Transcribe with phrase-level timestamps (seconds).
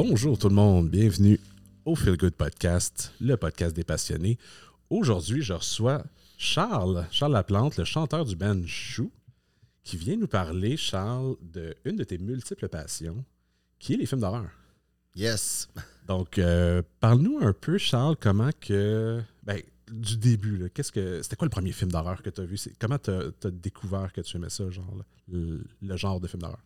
[0.00, 1.40] Bonjour tout le monde, bienvenue
[1.84, 4.38] au Feel Good Podcast, le podcast des passionnés.
[4.90, 6.04] Aujourd'hui, je reçois
[6.36, 9.10] Charles, Charles Laplante, le chanteur du band Chou,
[9.82, 13.24] qui vient nous parler, Charles, de une de tes multiples passions,
[13.80, 14.48] qui est les films d'horreur.
[15.16, 15.68] Yes.
[16.06, 19.20] Donc, euh, parle-nous un peu, Charles, comment que.
[19.42, 21.22] Ben, du début, qu'est-ce que.
[21.22, 22.56] C'était quoi le premier film d'horreur que tu as vu?
[22.78, 24.94] Comment tu as, découvert que tu aimais ça, genre,
[25.26, 26.62] le genre de film d'horreur?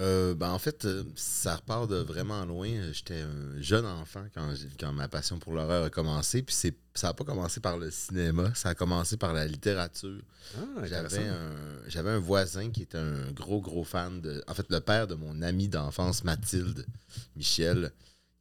[0.00, 2.68] Euh, ben, en fait, euh, ça repart de vraiment loin.
[2.92, 6.42] J'étais un jeune enfant quand, quand ma passion pour l'horreur a commencé.
[6.42, 10.20] Puis c'est- ça n'a pas commencé par le cinéma, ça a commencé par la littérature.
[10.56, 11.54] Ah, J'avais un,
[11.86, 14.42] j'avais un voisin qui était un gros, gros fan de.
[14.48, 16.84] En fait, le père de mon ami d'enfance, Mathilde,
[17.36, 17.92] Michel.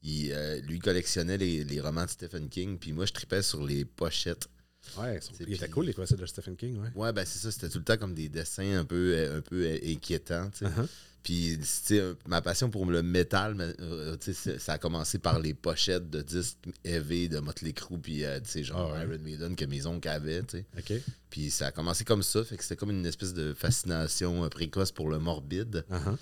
[0.01, 2.77] Il, euh, lui collectionnait les, les romans de Stephen King.
[2.79, 4.49] Puis moi, je tripais sur les pochettes.
[4.97, 6.89] Ouais, son- C'est il était puis- cool, les classiques de Stephen King, ouais.
[6.95, 7.51] Ouais, ben c'est ça.
[7.51, 10.49] C'était tout le temps comme des dessins un peu, un peu inquiétants.
[10.49, 10.65] tu sais.
[10.65, 10.87] Uh-huh.
[11.23, 14.17] Puis, tu sais, euh, ma passion pour le métal, euh,
[14.59, 18.49] ça a commencé par les pochettes de disques heavy de Motley Crue, puis, euh, tu
[18.49, 19.15] sais, genre Ah ouais.
[19.15, 20.65] Iron Maiden que mes oncles avaient, tu sais.
[20.77, 21.01] OK.
[21.29, 24.91] Puis, ça a commencé comme ça, fait que c'était comme une espèce de fascination précoce
[24.91, 25.85] pour le morbide.
[25.89, 26.17] Uh-huh.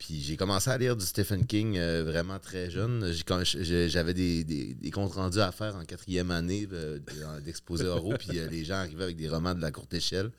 [0.00, 3.12] Puis, j'ai commencé à lire du Stephen King euh, vraiment très jeune.
[3.44, 6.98] J'avais des, des- des comptes rendus à faire en quatrième année euh,
[7.44, 10.30] d'exposé oraux, puis euh, les gens arrivaient avec des romans de la courte échelle.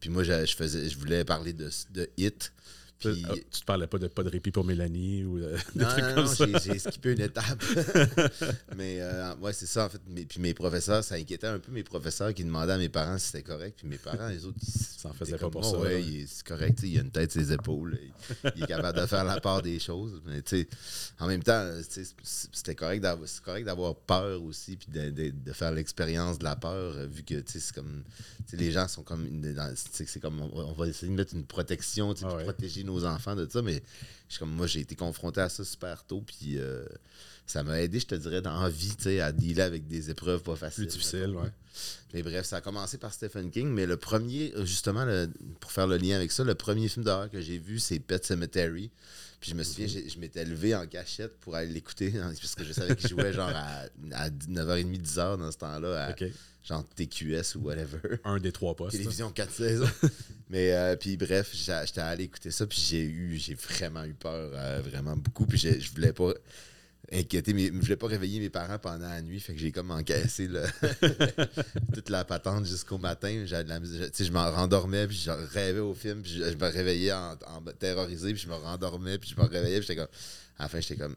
[0.00, 2.52] Puis moi, je, je faisais, je voulais parler de, de Hit.
[2.98, 5.84] Puis, Ah, tu te parlais pas de pas de répit pour Mélanie ou euh, des
[5.84, 6.46] non, trucs non, comme non, ça?
[6.64, 7.62] j'ai- skippé une étape.
[8.76, 10.00] mais euh, ouais, c'est ça, en fait.
[10.28, 13.26] Puis mes professeurs, ça inquiétait un peu mes professeurs qui demandaient à mes parents si
[13.26, 13.76] c'était correct.
[13.78, 16.24] Puis mes parents, les autres, ils Ça en faisait étaient pas pour Oh, ça, Ouais,
[16.26, 17.98] c'est correct, il a une tête sur ses épaules.
[18.02, 20.20] Il, il est capable de faire la part des choses.
[20.26, 20.68] Mais tu sais,
[21.20, 26.38] en même temps, sais, c'était correct d'avoir, peur aussi, puis de, de- de faire l'expérience
[26.38, 28.02] de la peur, euh, vu que tu sais, c'est comme.
[28.48, 29.26] tu sais, les gens sont comme.
[29.84, 30.40] c'est comme.
[30.40, 32.44] On, on va essayer de mettre une protection, tu sais, Ah pour ouais.
[32.44, 33.82] protéger nos enfants de ça, mais
[34.28, 36.84] je suis comme moi, j'ai été confronté à ça super tôt, puis euh,
[37.46, 40.10] ça m'a aidé, je te dirais, dans la vie, tu sais, à dealer avec des
[40.10, 40.84] épreuves pas faciles.
[40.86, 41.42] Plus difficile, mettons.
[41.44, 41.50] ouais.
[42.14, 45.86] Mais bref, ça a commencé par Stephen King, mais le premier, justement, le- pour faire
[45.86, 48.90] le lien avec ça, le premier film d'horreur que j'ai vu, c'est Pet Cemetery.
[49.40, 52.64] Puis je me souviens, je m'étais levé en cachette pour aller l'écouter, hein, parce que
[52.64, 56.08] je savais qu'il jouait genre à, à 9h30, 10h dans ce temps-là, à.
[56.68, 57.98] Genre TQS ou whatever.
[58.24, 58.96] Un des trois postes.
[58.98, 59.86] Télévision 4 saisons.
[60.50, 64.50] Mais euh, puis bref, j'étais allé écouter ça, puis j'ai eu, j'ai vraiment eu peur,
[64.54, 65.46] euh, vraiment beaucoup.
[65.46, 66.32] Puis je voulais pas
[67.12, 69.90] inquiéter, mes, je voulais pas réveiller mes parents pendant la nuit, fait que j'ai comme
[69.90, 70.48] encaissé
[71.94, 73.44] toute la patente jusqu'au matin.
[73.46, 76.32] J'avais de la musique- tu sais, je m'en rendormais, puis je rêvais au film, puis
[76.32, 79.78] je, je me réveillais en, en terrorisé, puis je me rendormais, puis je me réveillais,
[79.78, 80.10] puis j'étais comme,
[80.58, 81.16] à la fin, j'étais comme.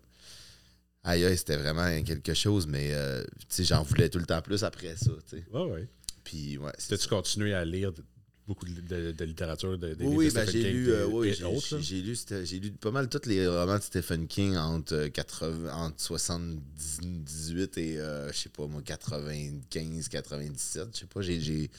[1.03, 3.23] Aïe, c'était vraiment quelque chose, mais euh,
[3.59, 5.11] j'en voulais tout le temps plus après ça.
[5.29, 5.45] tu sais.
[5.51, 5.89] Ouais, ouais.
[6.23, 6.71] Puis, ouais.
[6.87, 8.03] T'as-tu continué à lire de-
[8.47, 11.05] beaucoup de, de- de littérature, de, des Oui, de ben, Stephen j'ai King lu, euh,
[11.07, 15.99] oui, j'ai- lu, pas mal tous les romans de Stephen King entre, euh, 80, entre
[15.99, 20.89] 78 et, euh, je sais pas moi, 95, 97.
[20.93, 21.69] Je sais pas, j'ai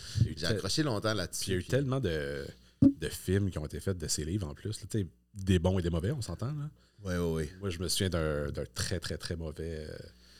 [0.45, 1.53] accroché longtemps Puis il y a là-dessus.
[1.59, 2.45] eu tellement de,
[2.83, 4.81] de films qui ont été faits de ces livres en plus.
[4.81, 5.01] là,
[5.35, 6.47] des bons et des mauvais, on s'entend.
[6.53, 6.71] là.
[7.05, 7.51] Ouais, ouais, ouais.
[7.61, 9.97] Moi, je me souviens d'un d'un très, très, très mauvais euh,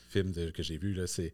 [0.09, 0.93] film de- que j'ai vu.
[0.93, 1.33] là, C'est.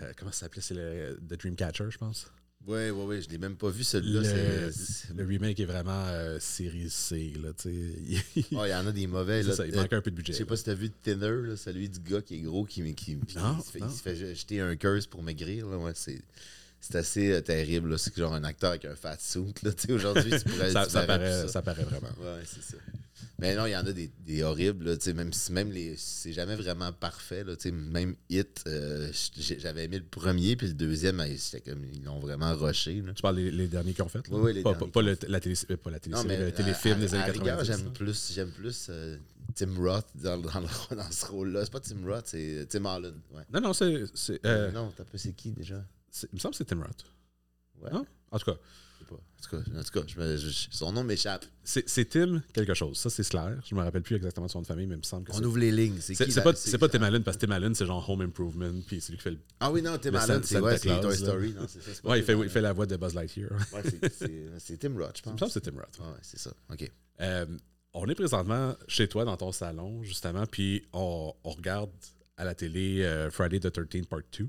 [0.00, 0.62] euh, comment ça s'appelait?
[0.62, 2.30] C'est le The Dreamcatcher, je pense.
[2.66, 4.20] Ouais, ouais, ouais, je l'ai même pas vu celui-là.
[4.20, 7.32] Le, c'est- le remake est vraiment euh, série C.
[7.42, 8.20] Là, tu sais.
[8.36, 9.42] il, Oh, il y en a des mauvais.
[9.42, 9.54] Là.
[9.54, 10.32] ça, il Euh, manque un peu de budget.
[10.32, 10.48] Je sais là.
[10.48, 13.38] pas si t'as vu Thinner, là, celui du gars qui est gros, qui, qui, qui-
[13.38, 15.68] Non, il, se fait, se jeter un curse pour maigrir.
[15.68, 16.20] Là, ouais, c'est,
[16.80, 17.98] c'est assez euh, terrible.
[17.98, 19.52] C'est genre un acteur avec un fat suit.
[19.90, 21.48] Aujourd'hui, tu pourrais ça, tu ça paraît, plus ça.
[21.48, 22.08] ça paraît vraiment.
[22.20, 22.76] Ouais, c'est ça.
[23.40, 25.94] Mais non, il y en a des, des horribles, là, même si même les.
[25.96, 27.44] C'est jamais vraiment parfait.
[27.44, 29.10] Là, même Hit, euh,
[29.58, 31.84] j'avais aimé le premier, puis le deuxième, euh, c'était comme.
[31.92, 33.00] Ils l'ont vraiment rushé.
[33.00, 33.12] Là.
[33.14, 34.22] Tu parles des les derniers qu'ils ont fait?
[34.30, 36.50] Oui, oui, les pas, derniers pas, pas le, la télé, euh, pas la télé, le
[36.50, 37.66] téléfilm à- des années à rigueur, 90.
[37.66, 39.16] J'aime plus, j'aime plus euh,
[39.54, 40.50] Tim Roth dans, dans,
[41.10, 41.64] ce rôle-là.
[41.64, 42.84] C'est pas Tim Roth, c'est Tim.
[42.84, 43.42] Ouais.
[43.52, 44.04] Non, non, c'est.
[44.44, 45.84] euh, non, t'as pas c'est qui déjà?
[46.32, 47.04] Il me semble que c'est Tim Roth.
[47.80, 47.90] Ouais.
[47.92, 48.04] Non?
[48.30, 48.58] En tout cas,
[49.00, 49.14] Je sais pas.
[49.14, 51.46] En tout cas, en tout cas je me- je- son nom m'échappe.
[51.62, 52.98] c'est Tim quelque chose.
[52.98, 53.58] Ça, c'est clair.
[53.64, 55.32] Je me rappelle plus exactement de son nom de famille, mais il me semble que
[55.32, 55.98] On ouvre les lignes.
[56.00, 59.00] C'est pas, c'est pas Tim Allen, parce que Tim Allen, c'est genre Home Improvement, puis
[59.00, 59.38] c'est lui qui fait le.
[59.60, 61.16] Ah oui, non, Tim le Allen, c'est ouais, Toy.
[61.16, 61.54] Story.
[61.54, 61.78] Non, ça.
[62.08, 63.50] Ouais, il fait, il fait la voix de Buzz Lightyear.
[63.72, 63.82] Ouais,
[64.58, 65.38] c'est- Tim Roth, je Il me pense.
[65.38, 65.98] semble que c'est Tim Roth.
[66.00, 66.52] Ouais, c'est ça.
[66.70, 66.90] OK.
[67.20, 67.46] Euh,
[67.94, 71.90] on est présentement chez toi dans ton salon, justement, puis on, on regarde
[72.36, 74.48] à la télé euh, Friday the 13th Part 2.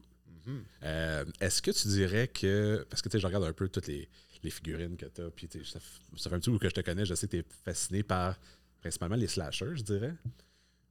[0.49, 0.63] Mhm.
[0.83, 2.85] Euh, Est-ce que tu dirais que.
[2.89, 4.09] Parce que tu sais, je regarde un peu toutes les,
[4.43, 7.05] les figurines que tu as, puis ça, fait un petit bout que je te connais,
[7.05, 8.39] je sais que tu es fasciné par
[8.81, 10.13] principalement les slashers, je dirais.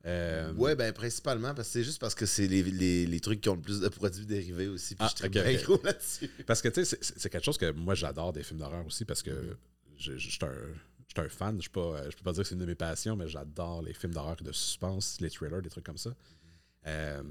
[0.06, 3.40] Euh, Ouais, ben principalement, parce que c'est juste parce que c'est les, les, les trucs
[3.40, 4.94] qui ont le plus de produits dérivés aussi.
[4.94, 5.64] Puis Ah, je suis ok, bien ok.
[5.64, 6.28] gros là-dessus.
[6.46, 9.22] Parce que tu sais, c'est- quelque chose que moi j'adore des films d'horreur aussi parce
[9.22, 9.56] que
[9.98, 10.52] je, je- suis un-
[11.08, 11.60] je suis un fan.
[11.60, 14.12] Je ne peux pas dire que c'est une de mes passions, mais j'adore les films
[14.14, 16.14] d'horreur et de suspense, les thrillers, des trucs comme ça.
[16.86, 17.22] Euh,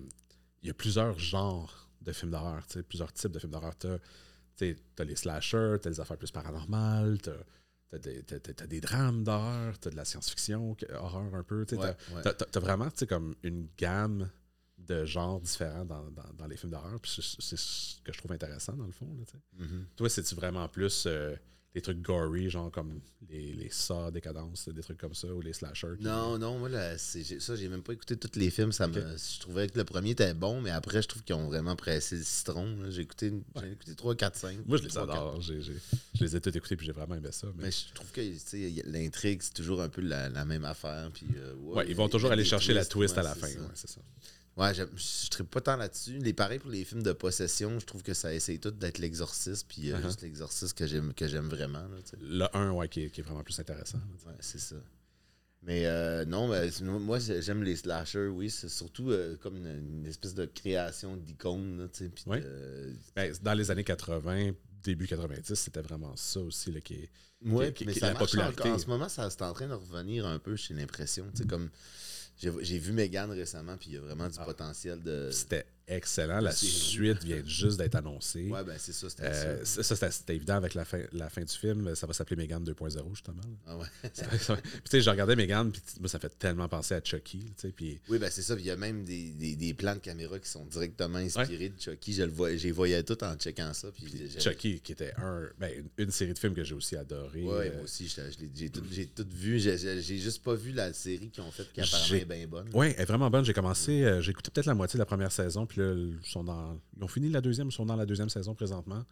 [0.62, 3.74] il y a plusieurs genres de films d'horreur, plusieurs types de films d'horreur.
[3.78, 9.80] Tu as les slashers, tu as les affaires plus paranormales, tu as, des drames d'horreur,
[9.80, 11.66] tu as de la science-fiction, horreur un peu.
[11.66, 14.30] Tu as, vraiment comme une gamme
[14.78, 17.00] de genres différents dans, les films d'horreur.
[17.04, 19.08] C'est ce que je trouve intéressant, dans le fond.
[19.60, 19.84] Mm-hmm.
[19.96, 21.36] Toi, c'est-tu vraiment plus euh,
[21.77, 23.69] des trucs gory, genre comme les, les
[24.12, 25.97] Décadence, des trucs comme ça, ou les slashers.
[26.00, 28.71] Non, non, moi, là, ça, j'ai même pas écouté tous les films.
[28.71, 31.47] Ça me, je trouvais que le premier était bon, mais après, je trouve qu'ils ont
[31.47, 32.89] vraiment pressé le citron.
[32.89, 33.31] J'ai écouté,
[33.63, 34.57] écouté 3, 4, 5.
[34.65, 35.39] Moi, je les adore.
[35.41, 35.53] je
[36.19, 37.47] les ai tous écoutés, puis j'ai vraiment aimé ça.
[37.57, 38.21] Mais, je trouve que
[38.89, 41.12] l'intrigue, c'est toujours un peu la, même affaire.
[41.13, 43.50] Puis, euh, ouais, ils vont toujours aller chercher la twist à la fin.
[43.75, 44.01] c'est ça.
[44.57, 46.18] Ouais, je ne pas tant là-dessus.
[46.18, 49.68] Les pareils pour les films de possession, je trouve que ça essaye tout d'être l'exorciste,
[49.68, 51.86] puis uh juste l'exorciste que j'aime que j'aime vraiment.
[52.19, 54.00] le 1, ouais, qui est, vraiment plus intéressant.
[54.25, 54.75] ouais, c'est ça.
[55.62, 58.50] Mais euh, non, ben, moi j'aime les slashers, oui.
[58.50, 61.88] C'est surtout euh, comme une, espèce de création d'icônes.
[62.25, 62.38] Oui.
[63.15, 64.51] Ben, dans les années 80,
[64.81, 67.10] début 90, c'était vraiment ça aussi là, qui est.
[67.45, 68.69] Oui, mais ça la popularité.
[68.69, 71.27] En, ce moment, ça c'est en train de revenir un peu, j'ai l'impression.
[71.48, 71.69] Comme
[72.38, 74.45] j'ai vu Megan récemment, puis il y a vraiment du ah.
[74.45, 75.30] potentiel de.
[75.31, 76.42] C'était excellent.
[76.42, 78.48] La suite vient juste d'être annoncée.
[78.50, 79.84] Ouais, ben c'est ça, c'était euh, ça.
[79.84, 81.95] Ça, c'était évident avec la fin, la fin du film.
[81.95, 83.42] Ça va s'appeler Megan 2.0, justement.
[83.66, 83.86] Ah ouais.
[84.13, 84.22] tu
[84.89, 87.51] sais, j'ai regardé Megan, puis moi, ça fait tellement penser à Chucky.
[87.75, 88.00] Puis...
[88.10, 88.56] Oui, ben c'est ça.
[88.56, 91.69] Puis il y a même des, des, des, plans de caméra qui sont directement inspirés
[91.69, 92.13] de Chucky.
[92.13, 93.89] Je le vois, j'ai voyé tout en checkant ça.
[93.92, 97.44] Puis Chucky, qui était un, ben, une, série de films que j'ai aussi adoré.
[97.44, 98.13] Oui, euh, moi aussi,
[98.56, 99.60] j'ai tout, tout, vu.
[99.60, 102.69] J'ai juste pas vu la série qu'ils ont faite qui apparemment est bien bonne.
[102.74, 103.45] Oui, elle est vraiment bonne.
[103.45, 107.07] J'ai commencé, euh, j'ai écouté peut-être la moitié de la première saison, puis ils, ont
[107.07, 109.03] fini la deuxième, ils sont dans la deuxième saison présentement.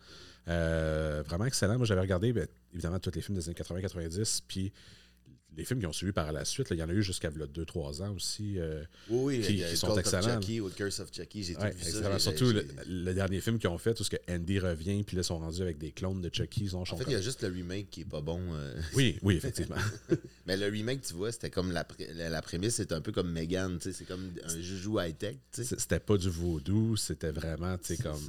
[0.47, 1.77] Euh, vraiment excellent.
[1.77, 4.71] Moi, j'avais regardé, ben, évidemment, tous les films des années 80-90, puis
[5.57, 8.03] les films qui ont suivi par la suite, il y en a eu jusqu'à 2-3
[8.03, 8.59] ans aussi.
[8.59, 10.41] Euh, oui, oui, qui, sont excellents.
[10.41, 12.19] Chucky, ou Curse of Chucky, j'ai tout vu ça.
[12.19, 12.51] Surtout
[12.87, 15.39] le, dernier film qu'ils ont fait, tout ce que Andy revient, puis là, ils sont
[15.39, 16.63] rendus avec des clones de Chucky.
[16.63, 18.41] Ils ont en fait, il y a juste le remake qui est pas bon.
[18.53, 18.79] Euh.
[18.93, 19.75] Oui, oui, effectivement.
[20.45, 23.79] Mais le remake, tu vois, c'était comme la, la, prémisse, c'est un peu comme Megan,
[23.81, 25.37] c'est comme un joujou high-tech.
[25.51, 28.19] C'était pas du vaudou, c'était vraiment comme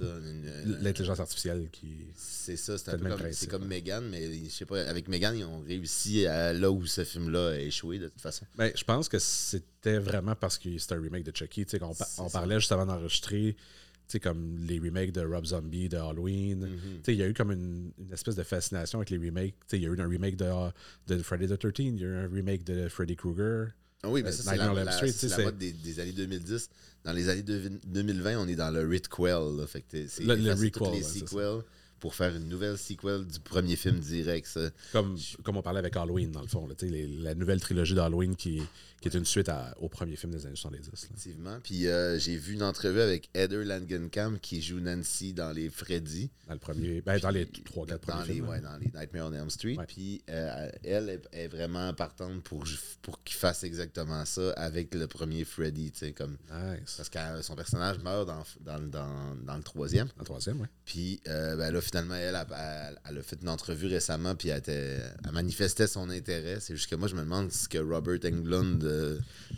[0.81, 2.07] l'intelligence artificielle qui.
[2.15, 5.45] C'est ça, c'est un peu comme, comme Megan, mais je sais pas, avec Megan, ils
[5.45, 8.47] ont réussi à là où ce film-là a échoué de toute façon.
[8.57, 11.67] Ben, je pense que c'était vraiment parce que c'était un remake de Chucky.
[11.81, 13.57] On, on parlait juste avant d'enregistrer
[14.23, 16.65] comme les remakes de Rob Zombie, de Halloween.
[16.65, 17.11] Mm-hmm.
[17.11, 19.57] Il y a eu comme une, espèce de fascination avec les remakes.
[19.73, 20.47] Il y a eu un remake de,
[21.09, 23.69] de Friday the 13 il y a eu un remake de Freddy Krueger.
[24.03, 26.71] Ah oui, mais ça, c'est la, mode des, années 2010.
[27.05, 29.67] Dans les années 2020, on est dans le Ritquel.
[29.67, 29.85] Fait
[30.21, 31.63] le, le toutes les sequels
[32.01, 34.59] pour faire une nouvelle sequel du premier film direct.
[34.93, 36.69] Comme, comme on parlait avec Halloween, dans le fond.
[36.81, 38.63] la nouvelle trilogie d'Halloween qui,
[39.01, 39.51] qui est une suite
[39.81, 40.91] au premier film des années 70.
[40.93, 41.59] Effectivement.
[41.63, 46.31] Puis euh, j'ai vu une entrevue avec Heather Langenkamp qui joue Nancy dans les Freddy.
[46.49, 48.49] Dans le premier, ben, dans les trois, quatre premiers films.
[48.49, 49.77] Ouais, dans les Nightmare on Elm Street.
[49.89, 52.65] Puis euh, elle est, vraiment partante pour,
[53.03, 55.93] pour qu'il fasse exactement ça avec le premier Freddy.
[56.17, 60.07] Comme, Parce que son personnage meurt dans, dans, dans, dans le troisième.
[60.09, 60.67] Dans le troisième, oui.
[60.85, 62.37] Puis euh, ben là, finalement, elle,
[63.09, 64.99] elle, a fait une entrevue récemment, puis elle, était,
[65.33, 66.59] manifestait son intérêt.
[66.61, 68.83] C'est juste que moi, je me demande ce que Robert Englund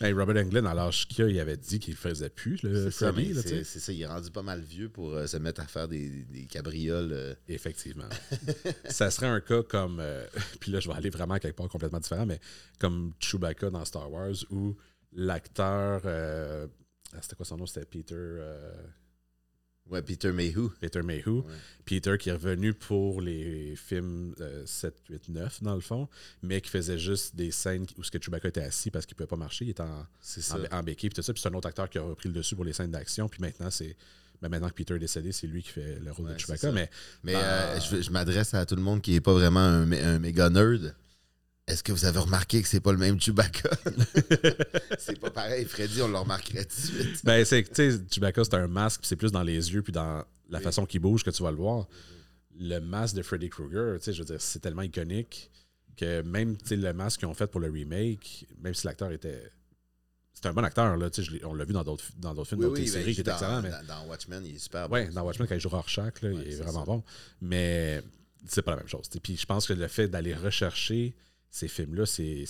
[0.01, 3.35] ben, Robert Englund, à l'âge qu'il avait dit qu'il faisait plus le Freddy.
[3.35, 6.27] C'est ça, il est rendu pas mal vieux pour euh, se mettre à faire des,
[6.51, 7.13] cabrioles.
[7.13, 7.35] Euh.
[7.49, 8.09] Effectivement.
[8.89, 9.99] ça serait un cas comme.
[10.01, 10.25] Euh,
[10.61, 12.41] puis là, je vais aller vraiment quelque part complètement différent, mais
[12.79, 14.77] comme Chewbacca dans Star Wars, où
[15.13, 16.03] l'acteur.
[17.21, 17.67] C'était quoi son nom?
[17.67, 18.37] C'était Peter.
[19.91, 20.71] Ouais, Peter Mayhew.
[20.81, 21.45] Peter Mayhew.
[21.85, 24.35] Peter qui est revenu pour les films
[24.67, 26.09] 7, 8, 9, dans le fond,
[26.43, 29.19] mais qui faisait juste des scènes où ce que Chewbacca était assis parce qu'il ne
[29.19, 29.65] pouvait pas marcher.
[29.65, 30.07] Il était en,
[30.71, 31.33] en, béquille, puis tout ça.
[31.33, 33.29] Puis c'est un autre acteur qui a repris le dessus pour les scènes d'action.
[33.29, 33.97] Puis maintenant, c'est.
[34.41, 36.71] Ben maintenant que Peter est décédé, c'est lui qui fait le rôle de Chewbacca.
[36.71, 36.89] Mais,
[37.25, 40.49] mais euh, je, m'adresse à tout le monde qui n'est pas vraiment un, un méga
[40.49, 40.95] nerd.
[41.69, 43.69] Est-ce que vous avez remarqué que c'est pas le même Chewbacca?
[44.99, 45.67] c'est pas pareil.
[45.67, 47.25] Freddy, on le remarquerait tout de suite.
[47.25, 50.61] ben, c'est que, Chewbacca, c'est un masque, c'est plus dans les yeux puis dans la
[50.61, 51.87] façon qu'il bouge que tu vas le voir.
[52.59, 55.51] Le masque de Freddy Krueger, je veux dire, c'est tellement iconique
[55.99, 59.53] que même le masque qu'ils ont fait pour le remake, même si l'acteur était.
[60.33, 61.11] C'est un bon acteur, là,
[61.45, 62.49] on l'a vu dans d'autres films, dans d'autres
[62.87, 63.61] séries qui étaient excellents.
[63.61, 63.73] Mais...
[63.89, 64.95] Dans, Watchmen, il est super bon.
[64.95, 67.03] Oui, dans Watchmen, quand il joue Rorschach, là, il est, vraiment bon.
[67.43, 68.01] Mais
[68.47, 69.09] c'est pas la même chose.
[69.21, 71.17] Puis je pense que le fait d'aller rechercher
[71.51, 72.45] ces films-là, c'est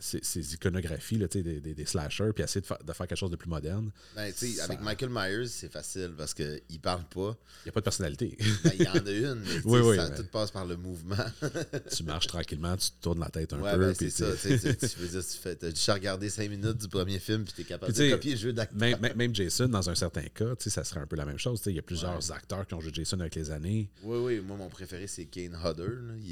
[0.00, 3.06] ces, ces iconographies là, tu des, des, des slashers, puis essayer de, fa- de faire
[3.06, 3.90] quelque chose de plus moderne.
[4.14, 7.36] Ben, tu Ça- avec Michael Myers, c'est facile parce qu'il parle pas.
[7.64, 8.36] Il n'y a pas de personnalité.
[8.64, 10.64] Ben, il y en a une, mais tu sais, Oui, oui, ça, tout passe par
[10.66, 11.16] le mouvement.
[11.96, 13.78] tu marches tranquillement, tu te tournes la tête un ouais, peu.
[13.78, 14.26] ben, c'est ça.
[14.40, 17.18] tu- Tu tu- tu veux dire, tu fais, t'as juste regardé 5 minutes du premier
[17.18, 18.78] film, puis t'es capable Puis, tu de copier le jeu d'acteur.
[18.78, 21.60] Même, même- Jason, dans un certain cas, tu ça serait un peu la même chose.
[21.60, 22.32] tu Il y a plusieurs Ouais.
[22.34, 23.90] acteurs qui ont joué Jason avec les années.
[24.02, 25.88] Oui, oui, moi, mon préféré, c'est Kane Hodder.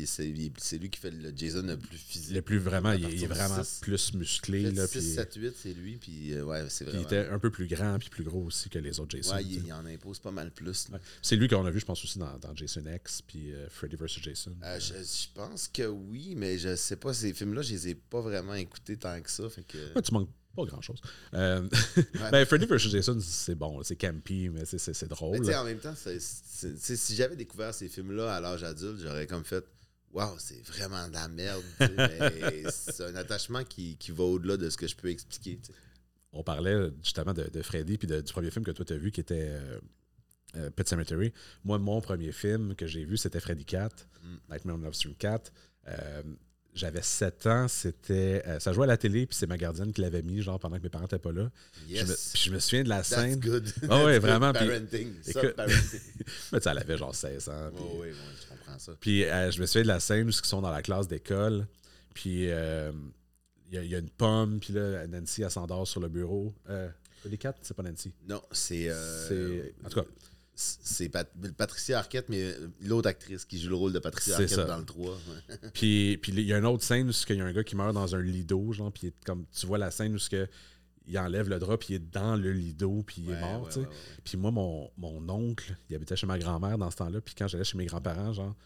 [0.06, 0.24] C'est
[0.78, 2.34] lui qui fait le Jason le plus physique.
[2.34, 3.80] Le plus vraiment, il, est- du vraiment six.
[3.80, 4.64] plus musclé.
[4.64, 7.38] Fait Là, 6, puis, 7, 8, c'est lui, puis euh, ouais, c'est il était un
[7.38, 9.34] peu plus grand puis plus gros aussi que les autres Jason.
[9.34, 10.88] Ouais, il, il en impose pas mal plus.
[10.92, 10.98] Ouais.
[11.22, 13.96] C'est lui qu'on a vu, je pense, aussi dans, dans Jason X puis euh, Freddy
[13.96, 14.06] vs.
[14.22, 14.54] Jason.
[14.62, 17.94] Euh, je, je pense que oui, mais je sais pas, ces films-là, je les ai
[17.94, 19.48] pas vraiment écoutés tant que ça.
[19.48, 19.78] Fait que...
[19.94, 21.00] Ouais, tu manques pas grand-chose.
[21.34, 21.62] Euh,
[21.96, 22.30] Ouais.
[22.32, 22.78] ben, Freddy vs.
[22.78, 25.38] Jason, c'est bon, c'est campy, mais c'est- Mais drôle.
[25.40, 29.44] tu sais, en même temps, si j'avais découvert ces films-là à l'âge adulte, j'aurais comme
[29.44, 29.64] fait
[30.12, 31.62] Waouh, c'est vraiment de la merde.
[32.70, 35.58] c'est un attachement qui, qui va au-delà de ce que je peux expliquer.
[36.32, 38.98] On parlait justement de, de Freddy puis de- du premier film que toi tu as
[38.98, 39.78] vu qui était euh,
[40.56, 41.32] euh, Pet Cemetery.
[41.64, 44.36] Moi, mon premier film que j'ai vu, c'était Freddy 4, Mm.
[44.52, 45.52] Nightmare on Elm Street 4.
[45.88, 46.22] Euh,
[46.76, 50.00] j'avais 7 ans, c'était euh, ça jouait à la télé, puis c'est ma gardienne qui
[50.02, 51.50] l'avait mis, genre pendant que mes parents n'étaient pas là.
[51.88, 52.00] Yes.
[52.00, 53.40] Je, me, puis je me souviens de la That's scène.
[53.40, 53.64] good.
[53.88, 55.12] Ah ouais, That's good vraiment, puis- Parenting.
[55.22, 56.00] Ça, écoute- parenting.
[56.52, 57.70] Mais tu elle avait genre 16 ans.
[57.74, 58.92] puis- Oui, oui, je comprends ça.
[59.00, 61.66] Puis euh, je me souviens de la scène où ils sont dans la classe d'école.
[62.14, 62.92] Puis euh,
[63.68, 64.60] il y, a- il y a une pomme.
[64.60, 66.54] Puis là, Nancy, elle s'endort sur le bureau.
[67.28, 68.12] Les quatre, c'est pas Nancy?
[68.28, 68.88] Non, c'est.
[68.88, 70.06] euh, C'est- en tout cas.
[70.58, 74.64] C'est Pat- Patricia Arquette, mais l'autre actrice qui joue le rôle de Patricia Arquette ça.
[74.64, 75.10] dans le 3.
[75.12, 75.58] ouais.
[75.74, 77.76] Puis puis il y a une autre scène où il y a un gars qui
[77.76, 78.72] meurt dans un lido.
[78.72, 80.48] Genre, puis comme tu vois la scène où que,
[81.06, 81.76] il enlève le drap.
[81.76, 83.02] Puis il est dans le lido.
[83.06, 83.62] Puis il est mort.
[83.64, 83.80] ouais, tu sais.
[83.80, 83.92] ouais, ouais.
[84.24, 87.20] Puis moi, mon, mon oncle, il habitait chez ma grand-mère dans ce temps-là.
[87.20, 88.56] Puis quand j'allais chez mes grands-parents, genre,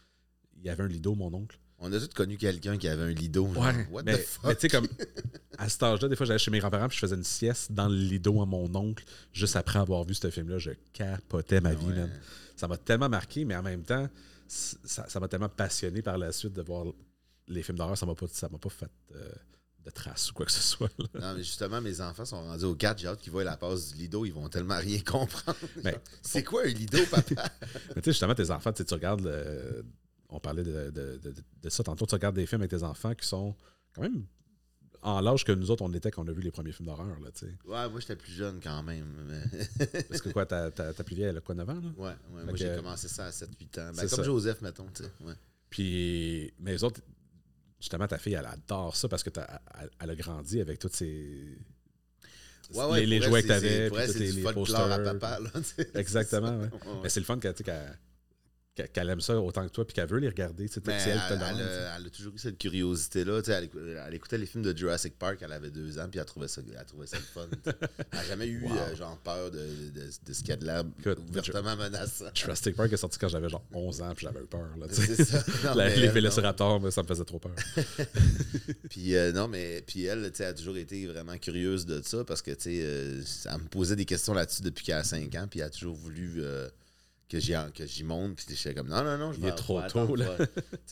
[0.59, 1.59] il y avait un lido, mon oncle.
[1.83, 3.53] On a tous connu quelqu'un qui avait un lido.
[3.55, 4.45] genre, What mais, the fuck?
[4.45, 4.87] mais tu sais, comme
[5.59, 7.89] à cet âge-là, des fois, j'allais chez mes grands-parents puis je faisais une sieste dans
[7.89, 10.59] le lido à mon oncle, juste après avoir vu ce film-là.
[10.59, 11.95] Je capotais ma vie, Ouais.
[11.95, 12.11] man.
[12.57, 14.09] Ça m'a tellement marqué, mais en même temps,
[14.47, 16.85] ça ça m'a tellement passionné par la suite de voir
[17.49, 17.97] les films d'horreur.
[17.97, 19.31] Ça m'a pas, ça m'a pas fait euh,
[19.87, 20.91] de traces ou quoi que ce soit.
[20.99, 21.07] là.
[21.21, 22.99] Non, mais justement, mes enfants sont rendus au 4.
[22.99, 24.27] J'ai hâte qu'ils voient la passe du lido.
[24.27, 25.57] Ils vont tellement rien comprendre.
[25.83, 27.25] Ben, c'est quoi un lido, papa?
[27.97, 29.23] Mais tu sais, justement, tes enfants, tu regardes.
[29.23, 29.83] le-
[30.31, 32.07] on parlait de, de- de- de ça tantôt.
[32.07, 33.55] Tu regardes des films avec tes enfants qui sont
[33.95, 34.25] quand même
[35.03, 37.19] en l'âge que nous autres, on était quand on a vu les premiers films d'horreur.
[37.21, 39.07] Là, ouais, moi, j'étais plus jeune quand même.
[39.27, 41.75] mais- Parce que quoi, ta, plus vieille, elle a quoi, 9 ans?
[41.75, 41.81] Là?
[41.97, 43.93] ouais, ouais, moi, j'ai que- commencé ça à 7-8 ans.
[43.93, 44.23] Ben, C'est comme ça.
[44.25, 44.87] Joseph, mettons.
[44.95, 45.33] tu sais, Ouais.
[45.71, 47.01] Puis, mais les autres,
[47.81, 50.95] justement, ta fille, elle adore ça parce que t'as- elle, elle a grandi avec toutes
[50.95, 51.57] ces.
[52.75, 55.19] Ouais, ouais, les, jouets que tu avais, puis tous les, du les folklore à posters.
[55.19, 55.41] papa.
[55.41, 55.51] Là.
[55.95, 56.69] Exactement, ouais.
[57.03, 57.73] Mais c'est le fun qu'elle tu sais,
[58.89, 60.67] qu'elle- aime ça autant que toi, puis qu'elle veut les regarder.
[60.67, 63.41] elle elle, a, elle a toujours eu cette curiosité-là.
[63.49, 66.27] Elle, écou- elle écoutait les films de Jurassic Park, elle avait deux ans, puis elle
[66.27, 67.47] trouvait ça, elle trouvait ça le fun.
[67.65, 68.73] Elle n'a jamais eu Wow.
[68.77, 70.85] euh, genre peur de, de, de ce qu'il y a de l'air
[71.29, 72.27] ouvertement menaçant.
[72.35, 74.69] Jurassic Park est sorti quand j'avais genre 11 ans, puis j'avais eu peur.
[74.79, 75.45] Là, ça.
[75.65, 77.53] Non, La- les vélociraptors, ça me faisait trop peur.
[78.91, 82.51] Puis euh, non, mais puis elle, a toujours été vraiment curieuse de ça parce que
[82.67, 85.71] euh, elle me posait des questions là-dessus depuis qu'elle a 5 ans, puis elle a
[85.71, 86.69] toujours voulu euh,
[87.31, 89.51] que j'y en- que j'y monte, puis j'étais comme non non non, je Il vais
[89.51, 90.37] est trop tôt, là.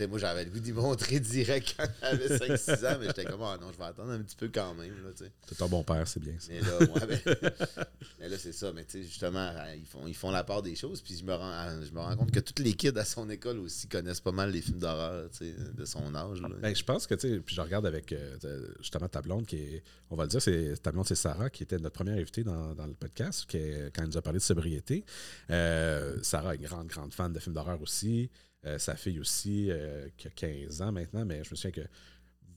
[0.08, 3.42] moi j'avais le goût d'y montrer direct quand j'avais 5 6 ans, mais j'étais comme
[3.42, 5.32] ah non, je vais attendre un petit peu quand même là, tu sais.
[5.48, 6.52] C'est un bon père, c'est bien ça.
[6.52, 7.50] Mais là, ouais, ben,
[8.20, 10.62] mais là c'est ça, mais tu sais justement, euh, ils font ils font la part
[10.62, 12.96] des choses, puis je me rends euh, je me rends compte que tous les kids
[12.96, 16.40] à son école aussi connaissent pas mal les films d'horreur, tu sais, de son âge
[16.40, 16.48] là.
[16.60, 18.36] Ben, je pense que, tu sais, puis je regarde avec euh,
[18.80, 21.62] justement ta blonde, qui est, on va le dire, c'est ta blonde, c'est Sarah, qui
[21.64, 23.58] était notre première invitée dans, dans le podcast, qui
[23.92, 25.04] quand elle nous a parlé de sobriété.
[25.50, 28.30] Euh, Sarah est une grande, grande fan de films d'horreur aussi.
[28.66, 31.88] Euh, sa fille aussi, euh, qui a 15 ans maintenant, mais je me souviens que,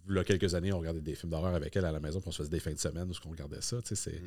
[0.09, 2.19] il y a quelques années, on regardait des films d'horreur avec elle à la maison,
[2.19, 3.81] puis on se faisait des fins de semaine où on regardait ça.
[3.81, 4.21] tu sais, c'est-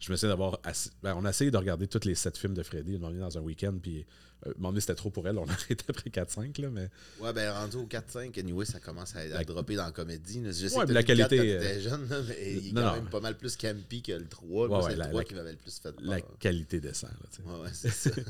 [0.00, 0.60] Je me souviens d'avoir.
[0.62, 3.36] assi- ben, on a essayé de regarder tous les sept films de Freddy, une dans
[3.36, 4.06] un week-end, puis
[4.46, 6.88] euh, donné, c'était trop pour elle, on a arrêté après 4-5, là, mais.
[7.20, 10.40] Ouais, ben rendu au 4-5, anyway, ça commence à, à dropper dans la comédie.
[10.40, 10.52] là.
[10.52, 12.52] Je sais Ouais, que la t'as vu le 4 qualité, quand t'étais jeune, là, mais
[12.54, 12.92] il est non, quand non.
[13.02, 14.68] même pas mal plus campy que le 3.
[14.68, 16.04] Ouais, c'est le la- 3 la- qui m'avait le plus fait peur.
[16.06, 17.48] La qualité descend, là, tu sais.
[17.48, 18.10] Ouais, ouais, c'est ça.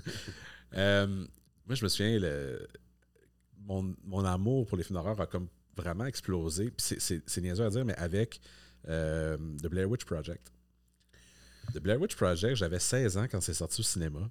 [0.75, 1.07] Euh,
[1.67, 2.67] moi, je me souviens, le,
[3.67, 5.49] mon, mon amour pour les films d'horreur a comme
[5.81, 6.73] vraiment explosé.
[6.77, 8.41] C'est- niaiseux à dire, mais avec
[8.89, 10.53] euh, The Blair Witch Project.
[11.75, 14.31] The Blair Witch Project, j'avais 16 ans quand c'est sorti au cinéma.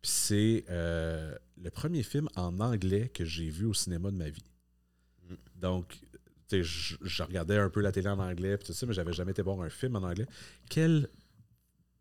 [0.00, 4.28] Puis c'est euh, le premier film en anglais que j'ai vu au cinéma de ma
[4.28, 4.44] vie.
[5.28, 5.34] Mm.
[5.60, 6.00] Donc,
[6.48, 9.12] tu sais, je regardais un peu la télé en anglais, puis tout ça, mais j'avais
[9.12, 10.26] jamais été voir un film en anglais.
[10.68, 11.08] Quel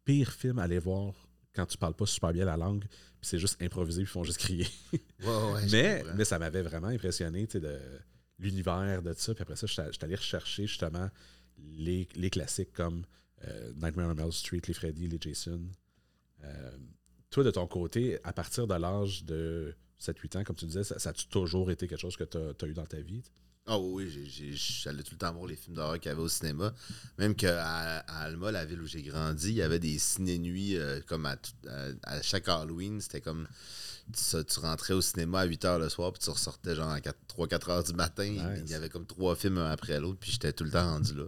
[0.04, 1.14] pire film aller voir
[1.54, 4.24] quand tu parles pas super bien la langue, puis c'est juste improvisé, puis ils font
[4.24, 4.68] juste crier?
[4.94, 7.78] Ouais, ouais, je mais, ça m'avait vraiment impressionné, tu sais, de
[8.42, 9.34] l'univers de ça.
[9.34, 11.10] Puis après ça, j'étais j'étais allé rechercher justement
[11.78, 13.06] les, les classiques comme
[13.48, 15.62] euh, Nightmare on Elm Street, les Freddy, les Jason.
[16.44, 16.78] Euh,
[17.30, 21.00] toi, de ton côté, à partir de l'âge de 7-8 ans, comme tu disais, ça,
[21.00, 23.24] ça a-tu toujours été quelque chose que tu as, eu dans ta vie?
[23.68, 24.10] Ah oui,
[24.84, 26.74] j'allais tout le temps voir les films d'horreur qu'il y avait au cinéma.
[27.20, 31.00] Même qu'à à Alma, la ville où j'ai grandi, il y avait des ciné-nuits euh,
[31.06, 31.38] comme à,
[31.70, 33.00] à- à chaque Halloween.
[33.00, 33.48] C'était comme.
[34.14, 37.00] Tu, tu rentrais au cinéma à 8 h le soir, puis tu ressortais genre à
[37.00, 38.26] 3-4 heures du matin.
[38.26, 38.64] Nice.
[38.66, 41.14] Il y avait comme trois films un après l'autre, puis j'étais tout le temps rendu
[41.14, 41.26] là.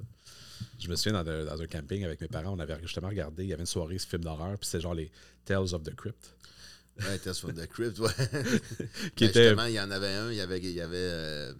[0.80, 3.44] Je me souviens dans, un- dans un camping avec mes parents, on avait justement regardé,
[3.44, 5.12] il y avait une soirée, ce film d'horreur, puis c'est genre les
[5.46, 6.36] Tales of the Crypt.
[7.00, 8.10] Ouais, Tales from the Crypt, ouais.
[9.16, 10.58] Qui Ben, était- Justement, il y en avait un, il y avait.
[10.60, 11.54] Il y avait euh,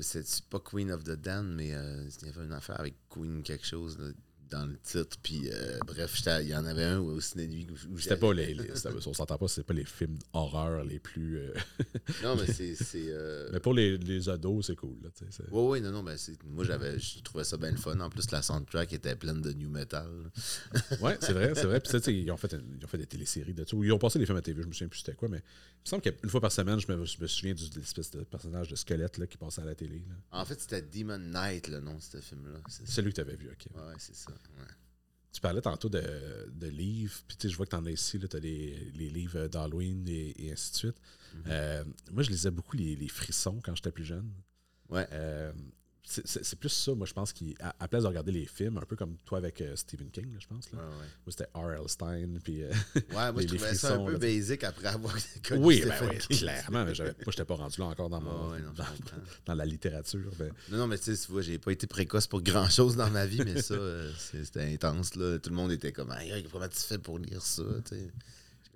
[0.00, 3.42] c'était pas Queen of the Dan, mais euh, il y avait une affaire avec Queen
[3.42, 4.14] quelque chose
[4.50, 5.16] dans le titre.
[5.22, 8.54] Puis euh, bref, il y en avait un au ciné-nuit où, où C'était pas les,
[8.54, 8.70] les-
[9.06, 11.38] on s'entend pas, c'est pas les films d'horreur les plus.
[11.38, 11.52] euh,
[12.22, 12.76] Non, mais c'est.
[12.94, 14.96] euh, mais pour les, les ados, c'est cool.
[15.02, 15.10] Là,
[15.50, 17.98] Ouais, ouais, non, non, ben c'est- moi j'avais, je trouvais ça bien le fun.
[18.00, 20.08] En plus, la soundtrack était pleine de new metal.
[21.00, 21.80] Ouais, c'est vrai, c'est vrai.
[21.80, 23.84] Puis, sais, ils ont, fait ils ont fait des téléséries de tout.
[23.84, 25.80] Ils ont passé des films à TV, je me souviens plus c'était quoi, mais il
[25.84, 28.68] me semble qu'une fois par semaine, je me, je me souviens de l'espèce de personnage
[28.68, 30.02] de squelette là, qui passait à la télé.
[30.08, 30.40] là.
[30.40, 32.58] En fait, c'était Demon Knight, le nom de ce film-là.
[32.68, 32.82] Ça.
[32.86, 33.66] Celui que tu avais vu, ok.
[33.76, 34.30] Ouais, c'est ça.
[35.30, 36.02] Tu parlais tantôt de,
[36.52, 38.90] de livres, puis tu sais, je vois que tu en as ici, tu as les,
[38.94, 40.96] les livres d'Halloween et, et ainsi de suite.
[41.34, 41.42] Mhm.
[41.46, 44.32] Euh, moi, je lisais beaucoup les, les frissons quand j'étais plus jeune.
[44.88, 45.06] Ouais.
[45.12, 45.52] Euh,
[46.24, 48.86] c'est- plus ça, moi, je pense, qui, à, à place de regarder les films, un
[48.86, 50.70] peu comme toi avec euh, Stephen King, là, je pense.
[50.72, 50.78] Là.
[50.78, 50.90] Ouais, ouais.
[51.26, 51.88] Moi, c'était R.L.
[51.88, 52.62] Stein, puis.
[52.62, 52.70] euh,
[53.10, 55.14] Ouais, moi, Les- je trouvais ça un peu là, basic après avoir
[55.48, 56.84] connu oui, ben oui, clairement.
[56.84, 58.84] Mais moi, je n'étais pas rendu là encore dans, mon, Ouais, ouais, non, je dans,
[58.86, 59.16] comprends.
[59.46, 60.30] dans la littérature.
[60.38, 60.50] ben.
[60.70, 63.42] Non, non, mais tu sais, j'ai pas été précoce pour grand chose dans ma vie,
[63.44, 65.38] mais ça, euh, c'était intense, là.
[65.38, 68.10] Tout le monde était comme, Hey, comment tu fais pour lire ça, tu sais?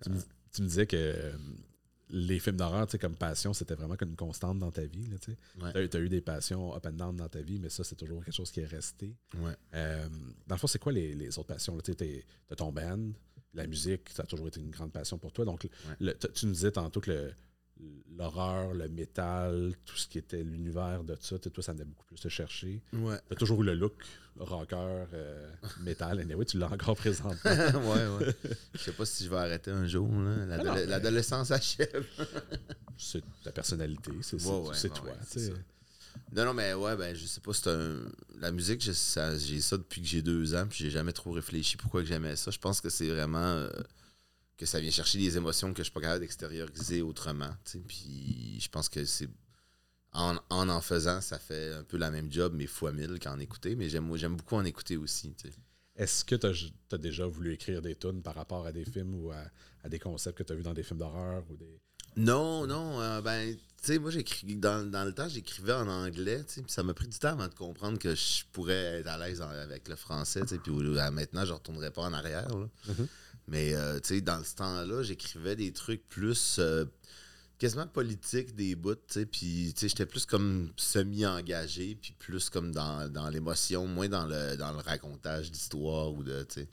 [0.03, 0.21] tu, me,
[0.53, 1.33] tu me disais que
[2.15, 5.09] les films d'horreur, tu sais, comme passion, c'était vraiment comme une constante dans ta vie.
[5.21, 5.31] Tu
[5.63, 5.75] Ouais.
[5.75, 8.35] as, eu des passions up and down dans ta vie, mais ça, c'est toujours quelque
[8.35, 9.17] chose qui est resté.
[9.39, 9.55] Ouais.
[9.75, 10.07] Euh,
[10.47, 11.77] dans le fond, c'est quoi les, les autres passions?
[11.81, 11.93] Tu
[12.51, 13.13] as ton band,
[13.55, 15.45] la musique, ça a toujours été une grande passion pour toi.
[15.47, 15.67] Donc,
[16.01, 17.35] le- tu nous disais tantôt que le-
[18.17, 22.21] l'horreur, le métal, tout ce qui était l'univers de ça, toi, ça venait beaucoup plus
[22.21, 22.81] te chercher.
[22.93, 23.17] Ouais.
[23.29, 23.95] Tu as toujours eu le look
[24.39, 26.21] rocker, euh, métal.
[26.21, 27.37] Anyway, tu l'as encore présenté.
[27.49, 28.35] ouais, ouais.
[28.75, 32.07] Je sais pas si je vais arrêter un jour, Ah non, mais- L'adolescence achève.
[32.99, 35.13] c'est ta personnalité, c'est Ouais, ouais, toi.
[36.35, 38.01] Non, non, mais ouais, ben, je sais pas, c'est un.
[38.39, 41.77] La musique, ça- j'ai ça depuis que j'ai deux ans, puis j'ai jamais trop réfléchi
[41.77, 42.51] pourquoi que j'aimais ça.
[42.51, 43.39] Je pense que c'est vraiment.
[43.39, 43.71] euh,
[44.57, 47.51] que ça vient chercher des émotions que je suis pas capable d'extérioriser autrement.
[47.87, 49.29] Puis je pense que c'est.
[50.15, 53.39] En, en en faisant, ça fait un peu la même job, mais fois mille qu'en
[53.39, 53.77] écouter.
[53.77, 55.35] Mais j'aime, beaucoup en écouter aussi.
[55.97, 59.31] Est-ce que tu as, déjà voulu écrire des tunes par rapport à des films ou
[59.31, 59.43] à,
[59.83, 61.81] à des concepts que tu as vus dans des films d'horreur ou des.
[62.17, 66.45] Non, non, euh, ben, tu sais, moi, j'écris, dans, dans le temps, j'écrivais en anglais,
[66.45, 69.41] tu ça m'a pris du temps avant de comprendre que je pourrais être à l'aise
[69.41, 72.69] avec le français, tu puis maintenant, je retournerai pas en arrière, là.
[72.89, 73.09] Mhm.
[73.49, 76.85] Mais, euh, tu sais, dans ce temps-là, j'écrivais des trucs plus euh,
[77.59, 82.49] quasiment politiques, des bouts, tu sais, puis, tu sais, j'étais plus comme semi-engagé, puis plus
[82.51, 86.69] comme dans, dans l'émotion, moins dans le, dans le racontage d'histoire ou de, tu sais.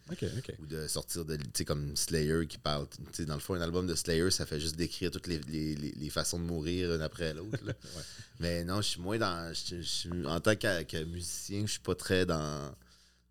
[0.60, 3.56] Ou de sortir de tu sais comme Slayer qui parle tu sais dans le fond
[3.56, 6.44] un album de Slayer ça fait juste décrire toutes les, les, les- les façons de
[6.46, 7.58] mourir une après l'autre
[8.40, 9.52] mais non je suis moins dans
[10.26, 12.74] en tant que, que musicien je suis pas très dans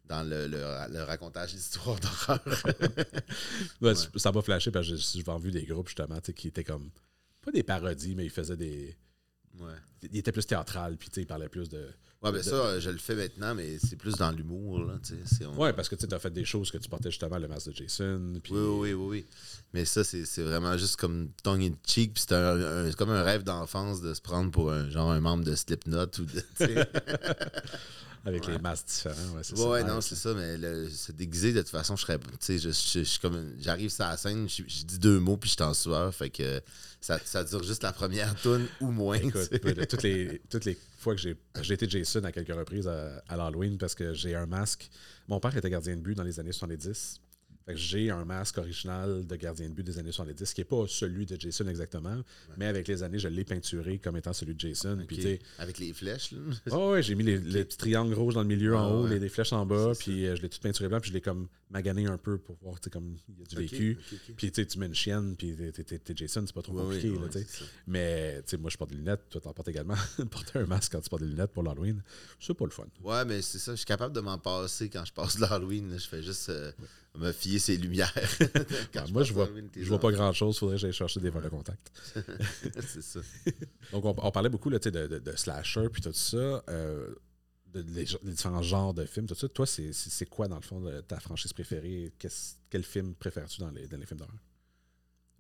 [0.09, 0.59] dans le, le,
[0.91, 2.41] le racontage d'histoires d'horreur
[3.81, 6.91] Ouais, Ça m'a flashé parce que j'ai souvent vu des groupes justement qui étaient comme.
[7.45, 8.97] Pas des parodies, mais ils faisaient des.
[9.61, 9.73] ouais
[10.13, 11.79] Ils étaient plus théâtrales, puis ils parlaient plus de.
[12.23, 14.99] ouais ben de- ça je le fais maintenant mais c'est plus dans l'humour là
[15.47, 17.69] on- Ouais, parce que tu as fait des choses que tu portais justement le masque
[17.69, 18.33] de Jason.
[18.51, 19.27] Oui, oui, oui, oui.
[19.73, 22.15] Mais ça, c'est vraiment juste comme tongue in cheek.
[22.15, 25.11] Puis c'est un, un- c'est comme un rêve d'enfance de se prendre pour un genre
[25.13, 26.43] un membre de Slipknot ou de.
[28.25, 28.53] Avec Ouais.
[28.53, 29.15] les masques différents.
[29.37, 29.69] Ouais, c'est Ouais, ça.
[29.71, 32.19] ouais, non, c'est ça, mais le- se déguiser, de toute façon, je serais.
[32.19, 33.55] Tu sais, je, je- je suis comme.
[33.61, 36.15] J'arrive sur la scène, je, dis deux mots, puis je suis en sueur.
[36.15, 36.61] Fait que
[37.01, 39.17] ça, ça dure juste la première tune ou moins.
[39.17, 42.89] Écoute, de- toutes, les, toutes les fois que j'ai j'ai été Jason à quelques reprises
[42.89, 44.91] à, à l'Halloween parce que j'ai un masque.
[45.29, 47.21] Mon père était gardien de but dans les années 70.
[47.77, 51.27] J'ai un masque original de gardien de but des années 70, qui n'est pas celui
[51.27, 52.23] de Jason exactement,
[52.57, 54.99] mais avec les années, je l'ai peinturé comme étant celui de Jason.
[55.59, 56.39] Avec les flèches, là.
[56.73, 59.03] Oh ouais, j'ai mis les, les petits triangles rouges dans le milieu en Ah haut,
[59.05, 59.11] ouais.
[59.11, 61.21] les, les flèches en bas, puis euh, je l'ai tout peinturé blanc, puis je l'ai
[61.21, 63.99] comme magané un peu pour voir, tu sais, comme il y a du vécu.
[64.37, 67.39] Puis tu mets une chienne, puis t'es- Jason, c'est pas trop compliqué, là, ouais, tu
[67.41, 67.47] sais.
[67.49, 67.65] c'est ça.
[67.87, 69.95] Mais tu sais, moi je porte des lunettes, toi t'en portes également.
[70.31, 72.03] Porter un masque quand tu portes des lunettes pour l'Halloween,
[72.41, 72.87] c'est pas le fun.
[73.03, 75.93] Ouais, mais c'est ça, je suis capable de m'en passer quand je passe l'Halloween.
[75.99, 76.73] Je fais juste euh,
[77.17, 78.13] me fier ses lumières.
[78.93, 80.17] Quand moi je vois, je vois pas enfants.
[80.17, 81.91] grand chose, faudrait que j'aille chercher des vols de contact.
[82.87, 83.21] c'est ça.
[83.93, 86.63] Donc on, on parlait beaucoup là, de, de, de slasher puis tout ça.
[86.69, 87.15] Euh,
[87.73, 89.49] de, les, les différents genres de films, tout ça.
[89.49, 92.13] Toi, c'est- quoi, dans le fond, ta franchise préférée?
[92.71, 94.37] Quel film préfères-tu dans les, dans les films d'horreur?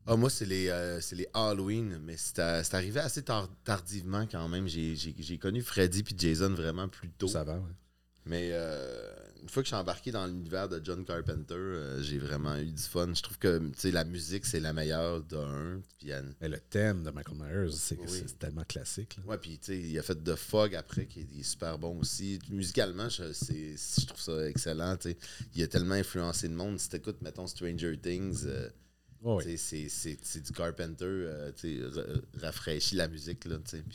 [0.06, 4.48] Ah, moi, c'est les, euh, les Halloween, mais c'est euh, arrivé assez tar- tardivement quand
[4.48, 4.66] même.
[4.66, 7.28] J'ai connu Freddy puis Jason vraiment plus tôt.
[7.28, 7.72] Ça va, ouais.
[8.24, 12.18] Mais euh, une fois que je suis embarqué dans l'univers de John Carpenter, euh, j'ai
[12.18, 13.12] vraiment eu du fun.
[13.14, 15.80] Je trouve que la musique, c'est la meilleure d'un.
[16.40, 18.24] Mais le thème de Michael Myers, c'est Oui.
[18.38, 19.16] tellement classique.
[19.18, 19.24] là.
[19.30, 22.38] ouais, puis il a fait The Fog après, qui est, super bon aussi.
[22.50, 23.24] Musicalement, je,
[24.06, 24.96] trouve ça excellent.
[25.54, 26.78] Il a tellement influencé le monde.
[26.78, 28.68] Si t'écoutes, mettons, Stranger Things, euh,
[29.56, 31.52] sais, c'est- du Carpenter, euh,
[32.40, 33.46] rafraîchit la musique.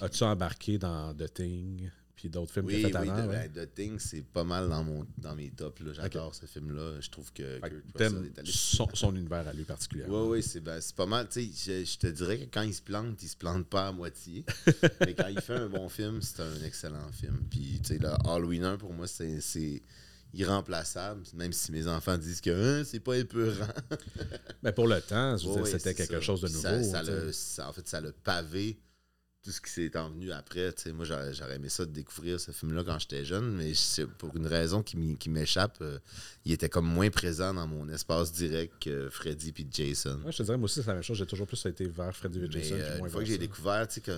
[0.02, 1.90] As-tu embarqué dans The Thing?
[2.16, 3.24] Puis d'autres films Oui, fait oui, avant?
[3.26, 3.50] The, ouais?
[3.50, 5.82] ben, The Thing, c'est pas mal dans, mon, dans mes tops.
[5.94, 7.00] J'adore ce film-là.
[7.02, 10.24] Je trouve que que Kurt est allé son, son univers à lui particulièrement.
[10.30, 11.28] Oui, oui, c'est ben, pas mal.
[11.36, 14.46] Je, je te dirais que quand il se plante, il se plante pas à moitié.
[15.02, 17.40] mais quand il fait un bon film, c'est un excellent film.
[17.50, 19.82] Puis, tu sais, le Halloween 1, pour moi, c'est
[20.34, 21.22] irremplaçable.
[21.36, 23.68] Même si mes enfants disent que Hein, c'est pas épeurant.
[24.62, 26.22] Mais pour le temps, Ouais, c'était quelque ça.
[26.22, 26.62] chose de nouveau.
[26.62, 27.32] ça- ça le-
[27.68, 28.80] en fait, ça l'a pavé
[29.44, 30.74] tout ce qui s'est envenu après.
[30.94, 33.74] Moi, j'aurais aimé ça de découvrir ce film-là quand j'étais jeune, mais
[34.18, 34.96] pour une raison qui
[35.30, 36.00] m'échappe, euh,
[36.46, 40.22] il était comme moins présent dans mon espace direct que Freddy puis Jason.
[40.24, 41.18] Ouais, je te dirais, moi aussi, c'est la même chose.
[41.18, 42.76] J'ai toujours plus été vers Freddy et Mais, Jason.
[42.76, 44.14] euh, puis moins une fois que j'ai découvert, tu sais,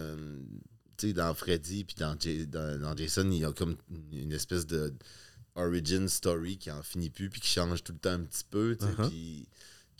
[0.97, 2.15] tu sais, dans Freddy puis dans,
[2.47, 3.75] dans, dans Jason, il y a comme
[4.13, 4.93] une espèce de
[5.55, 8.75] origin story qui en finit plus puis qui change tout le temps un petit peu.
[8.79, 9.09] tu sais, Uh-huh.
[9.09, 9.47] puis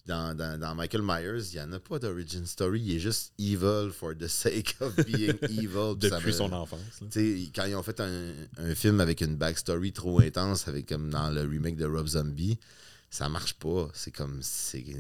[0.06, 2.82] dans, dans- dans Michael Myers, il n'y en a pas d'origin story.
[2.82, 5.96] Il est juste evil for the sake of being evil.
[5.98, 6.80] Depuis son enfance.
[7.56, 11.30] quand ils ont fait un, un film avec une backstory trop intense, avec comme dans
[11.32, 12.58] le remake de Rob Zombie,
[13.16, 13.90] ça marche pas.
[13.94, 14.42] C'est comme.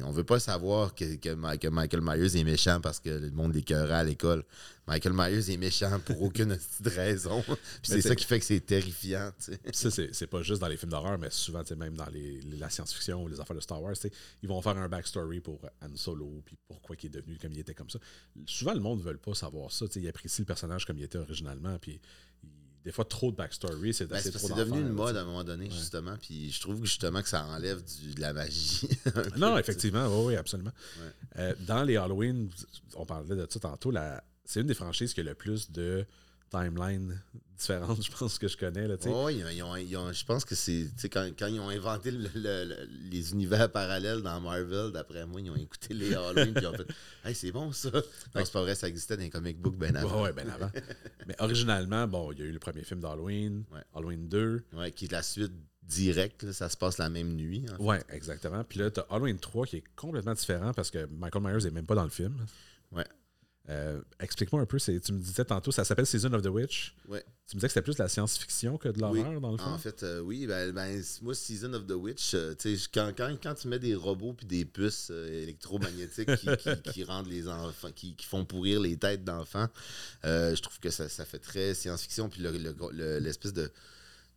[0.04, 1.30] On veut pas savoir que, que
[1.70, 4.44] Michael Myers est méchant parce que le monde l'écœurait à l'école.
[4.88, 7.44] Michael Myers est méchant pour aucune petite raison.
[7.84, 9.32] C'est t'sais- ça qui fait que c'est terrifiant.
[9.74, 13.22] ça, c'est pas juste dans les films d'horreur, mais souvent, même dans les, la science-fiction
[13.24, 13.96] ou les affaires de Star Wars,
[14.44, 17.60] ils vont faire un backstory pour Han Solo, puis pourquoi il est devenu comme il
[17.60, 18.00] était comme ça.
[18.46, 19.88] Souvent, le monde ne veut pas savoir ça.
[19.88, 22.00] tu sais, Ils apprécient le personnage comme il était originalement, puis
[22.44, 22.50] il-
[22.86, 25.44] des fois, trop de backstory, c'est Ben, trop c'est devenu une mode à un moment
[25.44, 26.16] donné, justement.
[26.22, 28.88] Puis je trouve que justement que ça enlève du- de la magie.
[29.06, 29.38] peu, sais.
[29.38, 30.72] Non, effectivement, oui, oui, absolument.
[31.02, 31.12] Ouais.
[31.40, 32.50] Euh, dans les Halloween,
[32.96, 33.92] on parlait de ça tantôt,
[34.46, 36.06] c'est une des franchises qui a le plus de
[36.50, 37.22] timelines
[37.58, 38.88] différentes, je pense, que je connais.
[38.88, 38.96] Là.
[39.06, 40.88] Ouais, ils ont- ils ont- je pense que c'est.
[41.12, 45.40] Quand, quand ils ont inventé le- le- le- les univers parallèles dans Marvel, d'après moi,
[45.42, 46.88] ils ont écouté les Halloween et ils ont fait
[47.24, 47.90] Hey, c'est bon ça.
[47.92, 48.02] Non,
[48.44, 50.24] c'est pas vrai, ça existait dans les comic books ben avant.
[50.24, 50.70] Ouais, ben avant.
[51.28, 53.82] Mais originalement, bon, il y a eu le premier film d'Halloween, Ouais.
[53.96, 54.64] Halloween 2.
[54.74, 55.54] Ouais, qui est la suite
[55.84, 57.64] directe, là, ça se passe la même nuit.
[57.72, 57.84] en fait.
[57.84, 58.64] Ouais, exactement.
[58.64, 61.72] Puis là, tu as Halloween 3 qui est complètement différent parce que Michael Myers n'est
[61.72, 62.46] même pas dans le film.
[62.92, 63.06] Ouais.
[63.70, 66.96] Euh, Explique-moi un peu, tu me disais tantôt, ça s'appelle Season of the Witch.
[67.08, 67.24] Ouais.
[67.48, 69.58] Tu me disais que c'était plus de la science-fiction que de l'horreur, Oui, dans le
[69.58, 69.66] fond?
[69.72, 73.12] En fait, euh, oui, ben, ben, moi, Season of the Witch, euh, tu sais, quand,
[73.18, 77.28] quand, quand tu mets des robots puis des puces euh, électromagnétiques qui, qui- qui rendent
[77.30, 79.68] les enfants, qui, qui font pourrir les têtes d'enfants,
[80.24, 82.30] je trouve que ça, ça fait très science-fiction.
[82.30, 83.72] Puis le- le- le- l'espèce de,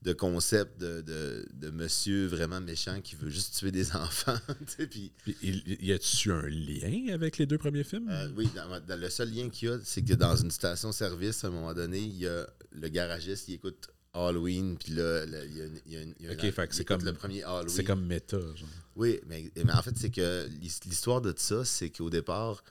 [0.03, 4.39] de concept de, de, de monsieur vraiment méchant qui veut juste tuer des enfants.
[4.91, 8.09] puis, y a-tu un lien avec les deux premiers films?
[8.09, 11.43] euh, oui, dans- dans- le seul lien qu'il y a, c'est que dans une station-service,
[11.45, 15.57] à un moment donné, il y a le garagiste, il écoute Halloween, puis là, il
[15.57, 17.69] y a, une- y a une- a c'est comme- le premier Halloween.
[17.69, 18.69] C'est comme méta, genre.
[18.97, 22.63] Oui, mais, mais en fait, c'est que l'his- l'histoire de ça, c'est qu'au départ,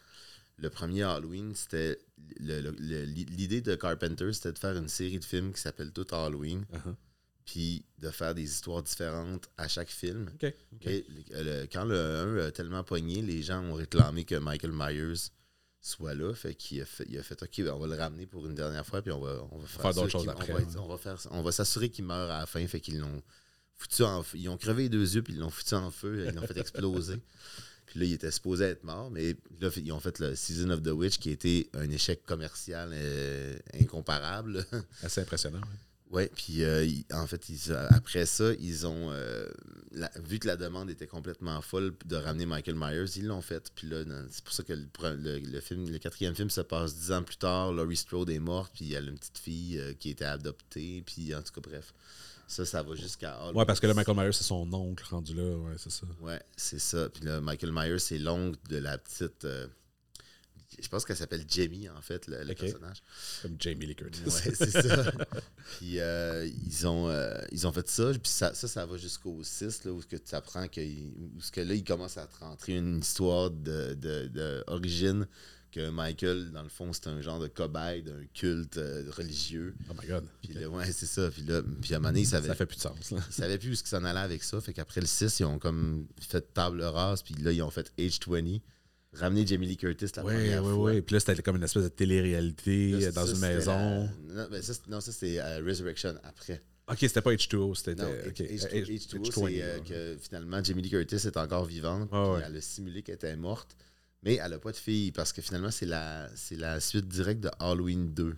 [0.58, 2.00] le premier Halloween, c'était.
[2.40, 6.96] L'idée de Carpenter, c'était de faire une série de films qui s'appelle tout Halloween, Uh-huh.
[7.48, 10.30] Puis de faire des histoires différentes à chaque film.
[10.36, 10.54] OK.
[10.74, 10.86] ok.
[10.88, 14.74] Et le- le- quand le 1 a tellement pogné, les gens ont réclamé que Michael
[14.74, 15.32] Myers
[15.82, 16.34] soit là.
[16.36, 18.54] Fait qu'il a fait, il a fait OK, ben, on va le ramener pour une
[18.54, 20.68] dernière fois, puis on va, on va faire, Faire d'autres choses après, On va, être-
[20.76, 20.78] ouais.
[20.78, 22.68] on va faire on va s'assurer qu'il meurt à la fin.
[22.68, 23.24] Fait qu'ils l'ont
[23.76, 24.38] foutu en feu.
[24.38, 26.26] Ils ont crevé les deux yeux, puis ils l'ont foutu en feu.
[26.28, 27.16] Ils l'ont fait exploser.
[27.88, 30.84] Puis là, il était supposé être mort, mais là, ils ont fait le Season of
[30.84, 34.66] the Witch, qui a été un échec commercial euh, incomparable.
[35.04, 35.60] Assez impressionnant.
[35.62, 35.87] ouais.
[36.10, 39.12] Oui, puis euh, en fait, ils- après ça, ils ont.
[39.12, 39.46] euh,
[39.92, 43.72] la- vu que la demande était complètement folle de ramener Michael Myers, ils l'ont fait.
[43.76, 46.96] Puis là, c'est pour ça que le, le- le film, le quatrième film se passe
[46.96, 47.74] dix ans plus tard.
[47.74, 51.04] Laurie Strode est morte, puis elle a une petite fille euh, qui a été adoptée.
[51.06, 51.94] Puis en tout cas, bref.
[52.50, 53.52] Ça, ça va jusqu'à.
[53.52, 55.44] Ouais, parce que là, Michael Myers, c'est son oncle rendu là.
[55.58, 56.08] Ouais, c'est ça.
[56.22, 57.10] Ouais, c'est ça.
[57.10, 59.44] Puis là, Michael Myers, c'est l'oncle de la petite.
[60.82, 63.02] Je pense qu'elle s'appelle Jamie, en fait, le, personnage.
[63.42, 64.22] Comme Jamie Lee Curtis.
[64.26, 65.12] Ouais, c'est ça.
[65.78, 69.44] puis euh, ils, ont, euh, ils ont fait ça, puis ça, ça, ça va jusqu'au
[69.44, 72.78] 6, là, où que tu apprends que, où que là, il commence à te rentrer
[72.78, 75.28] une histoire de, de, de origine
[75.72, 79.76] que Michael, dans le fond, c'était un genre de cobaye d'un culte euh, religieux.
[79.90, 80.26] Oh my god.
[80.42, 81.30] Puis là, ouais, c'est ça.
[81.30, 83.12] Puis là, puis à un moment donné, il savait, Ça fait plus de sens.
[83.12, 83.20] Là.
[83.28, 84.60] il savait plus où ils s'en allaient avec ça.
[84.62, 87.22] Fait qu'après le 6, ils ont comme fait table rase.
[87.22, 88.62] Puis là, ils ont fait H20.
[89.14, 90.92] Ramener Jamie Lee Curtis la Oui, première oui, fois.
[90.92, 91.02] oui.
[91.02, 93.72] Puis là, c'était comme une espèce de télé-réalité Là, euh, dans ça, une maison.
[93.72, 96.62] la- Non, ben, ça, c'est- non, ça, c'est euh, Resurrection après.
[96.90, 97.96] Ok, c'était pas H2O, c'était.
[97.96, 98.36] Non, ok.
[98.40, 99.84] H- Euh, H2O, H20, c'est euh, ouais.
[99.84, 102.10] que finalement, Jamie Lee Curtis est encore vivante.
[102.10, 102.42] Puis ouais.
[102.46, 103.76] Elle a simulé qu'elle était morte.
[104.24, 107.42] Mais elle n'a pas de fille parce que finalement, c'est la, c'est la suite directe
[107.42, 108.36] de Halloween 2.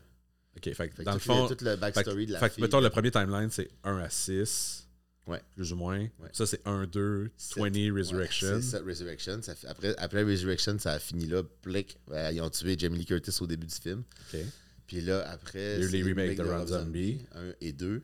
[0.57, 1.47] Ok, fait Fait que dans le fond.
[1.47, 2.61] tout le Fait backstory de la fait fille.
[2.63, 4.87] mettons, le premier timeline, c'est 1 à 6.
[5.29, 5.41] Ouais.
[5.55, 5.99] Plus ou moins.
[5.99, 6.29] Ouais.
[6.33, 7.57] Ça, c'est 1, 2, Sept.
[7.63, 8.59] 20 Ouais, Resurrection.
[8.61, 9.41] c'est ça, Resurrection.
[9.41, 11.43] Ça après, après Resurrection, ça a fini là.
[11.61, 11.97] Plic.
[12.09, 14.03] Ouais, ils ont tué Jamie Lee Curtis au début du film.
[14.33, 14.39] Ok.
[14.87, 15.75] Puis là, après.
[15.77, 17.19] Il y a eu les remakes de Rob Zombie.
[17.35, 18.01] 1 et 2.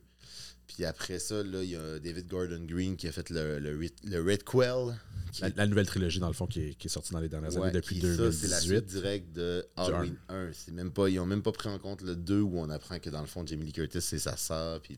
[0.67, 3.77] Puis après ça, là, il y a David Gordon Green qui a fait le, le,
[3.77, 4.97] Red- le Red Quell.
[5.31, 7.53] qui La, nouvelle trilogie, dans le fond, qui est, qui est sortie dans les dernières
[7.55, 8.85] ouais, années depuis ça, c'est la suite 2018.
[8.85, 10.49] directe de Halloween 1.
[10.53, 12.99] C'est même pas, ils ont même pas pris en compte le 2 où on apprend
[12.99, 14.81] que dans le fond, Jamie Lee Curtis, c'est sa sœur.
[14.81, 14.97] Puis,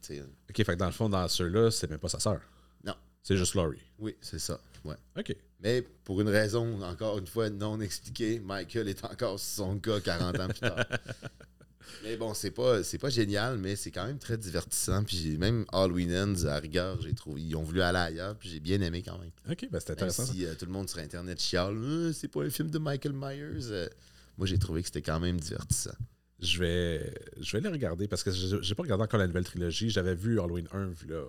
[0.49, 2.39] Ok, fait que dans le fond, dans ceux-là, c'est même pas sa sœur.
[2.86, 2.95] Non.
[3.23, 3.82] C'est juste Laurie.
[3.99, 4.60] oui, c'est ça.
[4.86, 4.95] Ouais.
[5.17, 5.36] Ok.
[5.60, 10.39] Mais pour une raison, encore une fois, non expliquée, Michael est encore son gars 40
[10.39, 10.86] ans plus tard.
[12.04, 15.04] mais bon, c'est pas, c'est pas génial, mais c'est quand même très divertissant.
[15.04, 17.41] Puis même Halloween Ends, à rigueur, j'ai trouvé.
[17.41, 19.32] Ils ont voulu aller ailleurs, puis j'ai bien aimé quand même.
[19.50, 20.26] Ok, ben Même intéressant.
[20.26, 23.13] si euh, tout le monde sur Internet chiale, Euh, c'est pas un film de Michael
[23.13, 23.71] Myers.
[23.71, 23.88] euh,
[24.38, 25.95] moi, j'ai trouvé que c'était quand même divertissant.
[26.39, 29.43] Je vais, je vais les regarder parce que je- j'ai pas regardé encore la nouvelle
[29.45, 29.89] trilogie.
[29.89, 31.23] J'avais vu Halloween 1 vu là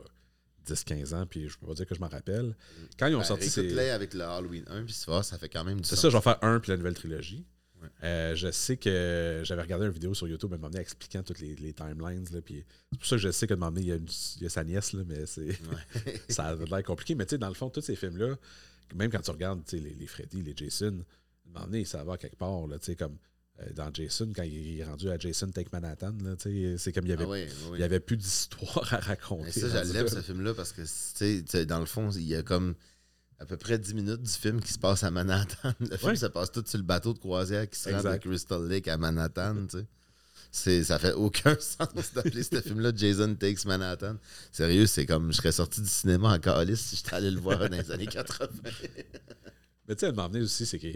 [0.67, 2.55] 10-15 ans, puis je peux pas dire que je m'en rappelle.
[2.99, 3.79] Quand ils ont Ben, sorti ces.
[3.91, 6.23] Avec le Halloween 1, puis vois, ça fait quand même du C'est ça, je vais
[6.23, 7.47] faire un puis la nouvelle trilogie.
[7.83, 7.89] Ouais.
[8.05, 11.55] Euh, je sais que j'avais regardé une vidéo sur YouTube, elle amené expliquant toutes les,
[11.57, 12.25] les timelines.
[12.27, 12.43] C'est
[12.99, 14.49] pour ça que je sais que de m'emmener, il y a, une- il y a
[14.51, 16.21] sa nièce, là, mais c'est, Ouais.
[16.29, 17.15] ça a l'air compliqué.
[17.15, 18.37] Mais tu sais, dans le fond, tous ces films-là,
[18.95, 21.05] même quand tu regardes les, les Freddy, les Jason,
[21.47, 22.67] donné, ça va quelque part.
[22.67, 23.17] Là, tu sais, comme
[23.61, 27.13] euh, dans Jason, quand il est rendu à Jason Take Manhattan, c'est comme il y
[27.13, 29.45] avait, Ah il y avait plus d'histoire à raconter.
[29.47, 32.75] Mais ça, ce film-là parce que, dans le fond, il y a comme
[33.41, 35.73] à peu près 10 minutes du film qui se passe à Manhattan.
[35.81, 36.17] Le film Ouais.
[36.17, 38.17] se passe tout sur le bateau de croisière qui se rend de.
[38.17, 39.87] Crystal Lake à Manhattan, tu sais.
[40.51, 44.17] C'est, ça fait aucun sens d'appeler ce film-là Jason Takes Manhattan.
[44.51, 47.59] Sérieux, c'est comme je serais sorti du cinéma en calice si j'étais allé le voir
[47.59, 48.49] dans les années 80.
[49.87, 50.89] Mais tu sais, elle m'a amené aussi, c'est que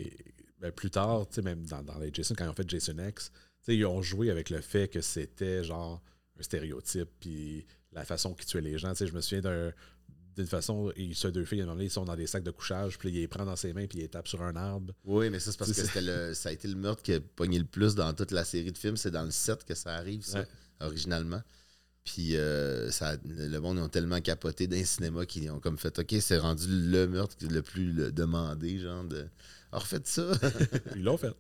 [0.61, 2.97] ben, plus tard, tu sais, même dans, dans les Jason, quand ils ont fait Jason
[3.09, 6.03] X, tu sais, ils ont joué avec le fait que c'était genre
[6.39, 8.91] un stéréotype, puis la façon qu'ils tuaient les gens.
[8.93, 9.73] Tu sais, je me souviens d'un-
[10.37, 13.15] d'une façon, ils se deux filles, ils sont dans des sacs de couchage, puis là,
[13.17, 14.95] il les prend dans ses mains, puis il les tape sur un arbre.
[15.05, 17.59] Oui, mais ça, c'est parce que le, ça a été le meurtre qui a pogné
[17.59, 18.97] le plus dans toute la série de films.
[18.97, 20.47] C'est dans le 7 que ça arrive, ça, Ouais.
[20.81, 21.43] originalement.
[22.05, 25.97] Puis euh, ça, le monde ils ont tellement capoté d'un cinéma qu'ils ont comme fait
[26.01, 29.27] OK, c'est rendu le meurtre le plus demandé, genre de.
[29.71, 30.33] Alors faites ça.
[30.97, 31.33] Ils l'ont fait.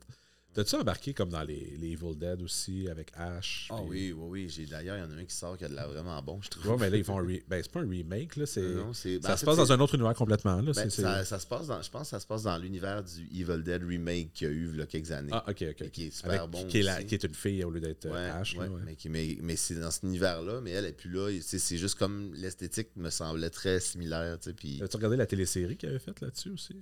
[0.54, 3.68] T'as-tu embarqué comme dans les, les Evil Dead aussi, avec Ash?
[3.70, 4.48] Ah oui, oui, oui.
[4.50, 6.40] J'ai, d'ailleurs, il y en a un qui sort qui a de l'air vraiment bon,
[6.42, 6.66] je trouve.
[6.72, 8.44] Ouais, mais là, ils font un re- Ben, c'est pas un remake, là.
[8.44, 8.60] C'est...
[8.60, 10.72] Non, ben, ça se passe dans un autre univers complètement, là.
[10.74, 13.22] Ben, ça, ça se passe dans, je pense que ça se passe dans l'univers du
[13.34, 15.30] Evil Dead remake qu'il y a eu il y a quelques années.
[15.32, 15.80] Ah, ok, ok.
[15.82, 17.06] Et qui est super Avec- bon qui, est la- aussi.
[17.06, 18.54] qui est une fille au lieu d'être euh, Ouais, Ash.
[18.56, 18.74] ouais, là.
[18.84, 21.30] Mais, mais, mais c'est dans cet univers-là, mais elle est plus là.
[21.40, 24.38] C'est, juste comme l'esthétique me semblait très similaire.
[24.56, 26.76] Puis, As-tu regardé la télésérie qu'il avait faite là-dessus aussi?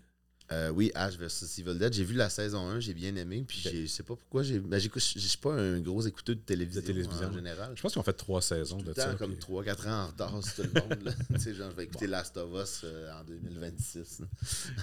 [0.53, 3.45] Euh, oui, Ash vs Evil Dead, j'ai vu la saison 1, j'ai bien aimé.
[3.47, 3.73] Puis Ok.
[3.73, 4.43] j'ai- je sais pas pourquoi.
[4.43, 7.29] J'ai, ben, je suis pas un gros écouteur de télévision, De télévision.
[7.29, 7.73] en général.
[7.77, 9.15] Je pense qu'ils ont fait trois saisons tout de ça.
[9.15, 11.15] comme puis- 3-4 ans en retard sur tout le monde.
[11.35, 14.21] Tu sais, genre, je vais écouter Last of Us euh, en 2026.
[14.21, 14.27] là.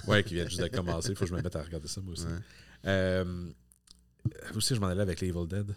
[0.06, 1.10] Ouais, qui viennent juste de commencer.
[1.10, 2.24] Il faut que je me mette à regarder ça, moi aussi.
[2.24, 2.30] Ouais.
[2.86, 3.50] Euh,
[4.54, 5.74] aussi, je m'en allais avec les Evil Dead.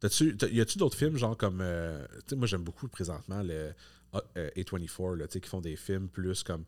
[0.00, 1.60] T'as- y a-tu d'autres films, genre comme.
[1.60, 3.72] euh, tu sais, moi, j'aime beaucoup présentement le
[4.14, 6.64] A- euh, A24, là, tu sais, qui font des films plus comme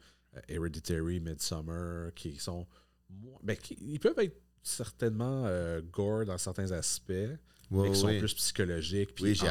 [0.48, 2.66] Hereditary, Midsummer, qui sont.
[3.42, 7.12] Ben, qui- ils peuvent être certainement euh, gore dans certains aspects,
[7.70, 9.14] mais qui sont plus psychologiques.
[9.14, 9.46] Puis Oui, j'ai,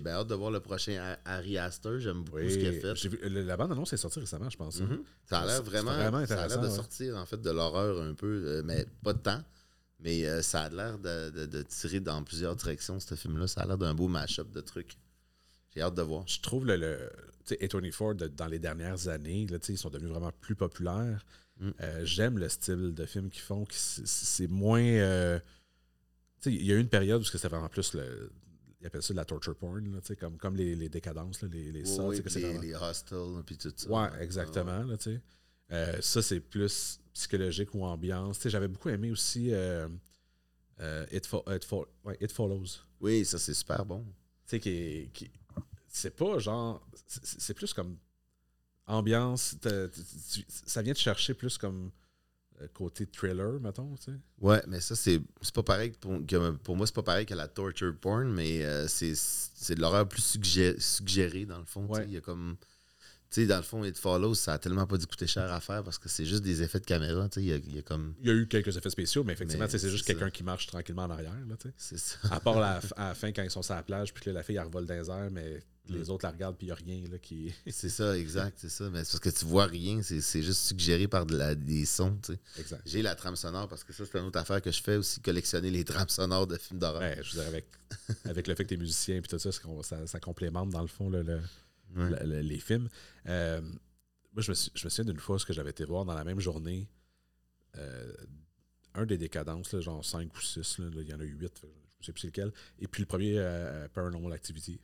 [0.00, 1.98] bien hâte de voir le prochain Ha- Harry Astor.
[1.98, 3.28] J'aime beaucoup euh, ce qu'il a fait.
[3.28, 4.80] la bande-annonce est sortie récemment, je pense.
[4.80, 4.86] hein.
[4.90, 5.02] Mhm.
[5.26, 8.42] Ça a l'air vraiment, ça a l'air de sortir en fait de l'horreur un peu,
[8.46, 9.42] euh, mais pas de temps.
[10.00, 13.46] Mais euh, ça a l'air de, tirer dans plusieurs directions, ce film-là.
[13.46, 14.96] Ça a l'air d'un beau mash-up de trucs.
[15.74, 16.26] J'ai hâte de voir.
[16.28, 17.10] je trouve le,
[17.50, 21.24] A24 de- dans les dernières années, là, ils sont devenus vraiment plus populaires.
[21.60, 21.70] Mm.
[21.80, 23.64] Euh, J'aime le style de film qu'ils font.
[23.64, 24.82] qui c'est- moins.
[24.82, 25.38] euh,
[26.46, 28.30] il y a eu une période où c'était vraiment plus le.
[28.80, 31.72] Ils appellent ça de la torture porn, là, comme, comme les, les décadences, là, les,
[31.72, 33.88] les Oui, sorts, oui, tu sais, que c'est les, vraiment- les hostels puis tout ça.
[33.88, 34.82] Ouais, exactement.
[34.82, 35.20] Là, tu sais.
[35.72, 38.46] Euh, ça, c'est plus psychologique ou ambiance.
[38.46, 39.52] J'avais beaucoup aimé aussi
[41.12, 42.80] It, Fo- It Fo- ouais, It Follows.
[43.00, 44.04] Oui, ça c'est super bon.
[44.04, 44.12] Tu
[44.46, 45.30] sais, qui, est- qui-
[45.96, 46.84] c'est pas genre.
[47.06, 47.96] C'est plus comme
[48.86, 49.54] ambiance.
[50.66, 51.90] ça vient te chercher plus comme
[52.60, 54.18] euh, côté thriller, mettons, tu sais.
[54.40, 55.90] Ouais, mais ça, c'est c'est pas pareil.
[56.00, 59.80] Pour, que- pour moi, c'est pas pareil que la torture porn, mais euh, c'est de
[59.80, 61.86] l'horreur plus suggé- suggérée, dans le fond.
[61.86, 62.04] Ouais.
[62.06, 62.56] Il y a comme.
[63.34, 65.58] Tu sais, dans le fond, It Follows, ça a tellement pas dû coûter cher à
[65.60, 67.28] faire parce que c'est juste des effets de caméra.
[67.36, 68.14] Il y a, y a comme.
[68.20, 71.02] Il y a eu quelques effets spéciaux, mais effectivement, c'est juste quelqu'un qui marche tranquillement
[71.02, 71.56] en arrière, là.
[71.76, 72.16] C'est ça.
[72.30, 74.34] À part la- à la fin, quand ils sont sur la plage, puis que là,
[74.34, 75.96] la fille, elle revole dans les airs, mais Mm.
[75.96, 77.52] les autres la regardent, puis il n'y a rien là, qui.
[77.66, 78.88] C'est ça, exact, c'est ça.
[78.88, 82.16] Mais c'est parce que tu vois rien, c'est juste suggéré par de la- des sons,
[82.22, 82.76] tu sais.
[82.86, 85.20] J'ai la trame sonore parce que ça, c'est une autre affaire que je fais aussi,
[85.20, 87.02] collectionner les trames sonores de films d'horreur.
[87.02, 87.66] Ouais, je veux dire, avec,
[88.24, 90.86] avec le fait que tu es musicien, puis tout ça, ça, ça complémente, dans le
[90.88, 91.40] fond, le- le-
[91.94, 92.42] Ouais.
[92.42, 92.88] les films.
[93.26, 93.60] Euh,
[94.32, 96.14] moi, je me, suis- je me souviens d'une fois ce que j'avais été voir dans
[96.14, 96.88] la même journée.
[97.76, 98.12] euh,
[98.94, 101.34] un des décadences, là, genre 5 ou 6, là, là, il y en a eu
[101.36, 101.72] 8, je ne
[102.06, 102.52] sais plus c'est lequel.
[102.78, 104.80] Et puis le premier, euh, Paranormal Activity.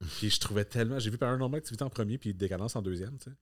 [0.18, 0.98] Puis je trouvais tellement.
[0.98, 3.36] J'ai vu Paranormal Activity en premier, puis Décadence en deuxième, tu sais.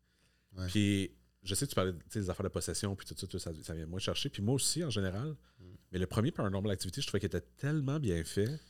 [0.61, 0.67] Ouais.
[0.67, 3.53] Puis je sais que tu parlais des affaires de possession, puis tout ça, tout ça,
[3.63, 4.29] ça vient moins chercher.
[4.29, 5.37] Puis moi aussi, en général.
[5.59, 5.65] Mm.
[5.93, 8.61] Mais le premier Paranormal Activity, je trouvais qu'il était tellement bien fait.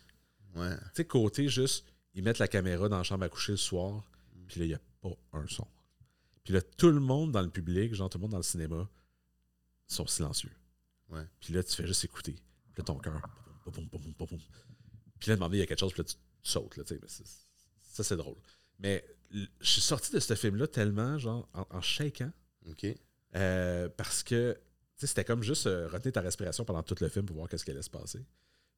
[0.55, 0.77] Ouais.
[0.77, 1.87] Tu sais, côté juste,
[2.19, 4.03] ils mettent la caméra dans la chambre à coucher le soir,
[4.49, 5.69] puis là, il n'y a pas un son.
[6.43, 8.89] Puis là, tout le monde dans le public, genre tout le monde dans le cinéma,
[9.87, 10.51] sont silencieux.
[11.11, 11.23] Ouais.
[11.39, 12.33] Puis là, tu fais juste écouter.
[12.33, 13.23] Puis là, ton cœur.
[15.21, 16.77] Puis là, donné, il y a quelque chose, puis là, tu, tu sautes.
[16.77, 17.09] Là, tu sais, mais
[17.83, 18.37] ça, c'est drôle.
[18.81, 22.33] Mais je suis sorti de ce film-là tellement, genre, en, en shaking,
[22.69, 22.85] OK.
[23.37, 24.59] euh, parce que
[24.97, 27.49] tu sais, c'était comme juste euh, retenir ta respiration pendant tout le film pour voir
[27.49, 28.27] qu'est-ce qui allait se passer.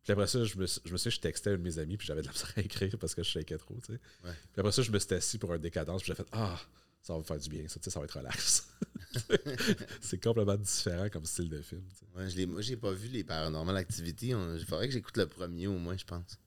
[0.04, 1.96] Puis après ça, je me, suis- je me suis je textais un de mes amis,
[1.96, 4.00] puis j'avais de la misère à écrire parce que je shakais trop, tu sais.
[4.24, 4.32] Ouais.
[4.52, 6.58] Puis après ça, je me suis assis pour un décadence, puis j'ai fait Ah,
[7.02, 8.68] ça va me faire du bien, ça, tu sais, ça va être relax.
[10.00, 11.82] c'est complètement différent comme style de film.
[11.90, 12.06] tu sais.
[12.16, 14.28] Ouais, je moi, j'ai pas vu les Paranormal Activity.
[14.28, 16.38] Il faudrait que j'écoute le premier au moins, je pense.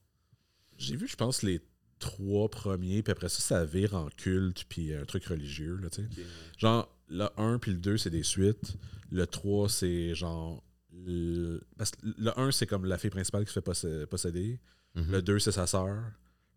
[0.78, 1.62] J'ai vu, je pense, les
[2.00, 6.02] trois premiers, puis après ça, ça vire en culte, puis un truc religieux, là, tu
[6.04, 6.10] sais.
[6.58, 8.74] Genre, le 1 puis le 2, c'est des suites.
[9.12, 10.64] Le 3, c'est genre.
[11.06, 14.60] Le- Parce que le 1, c'est comme la fille principale qui se fait possé- posséder.
[14.96, 15.12] Mhm.
[15.12, 16.04] Le 2, c'est sa sœur.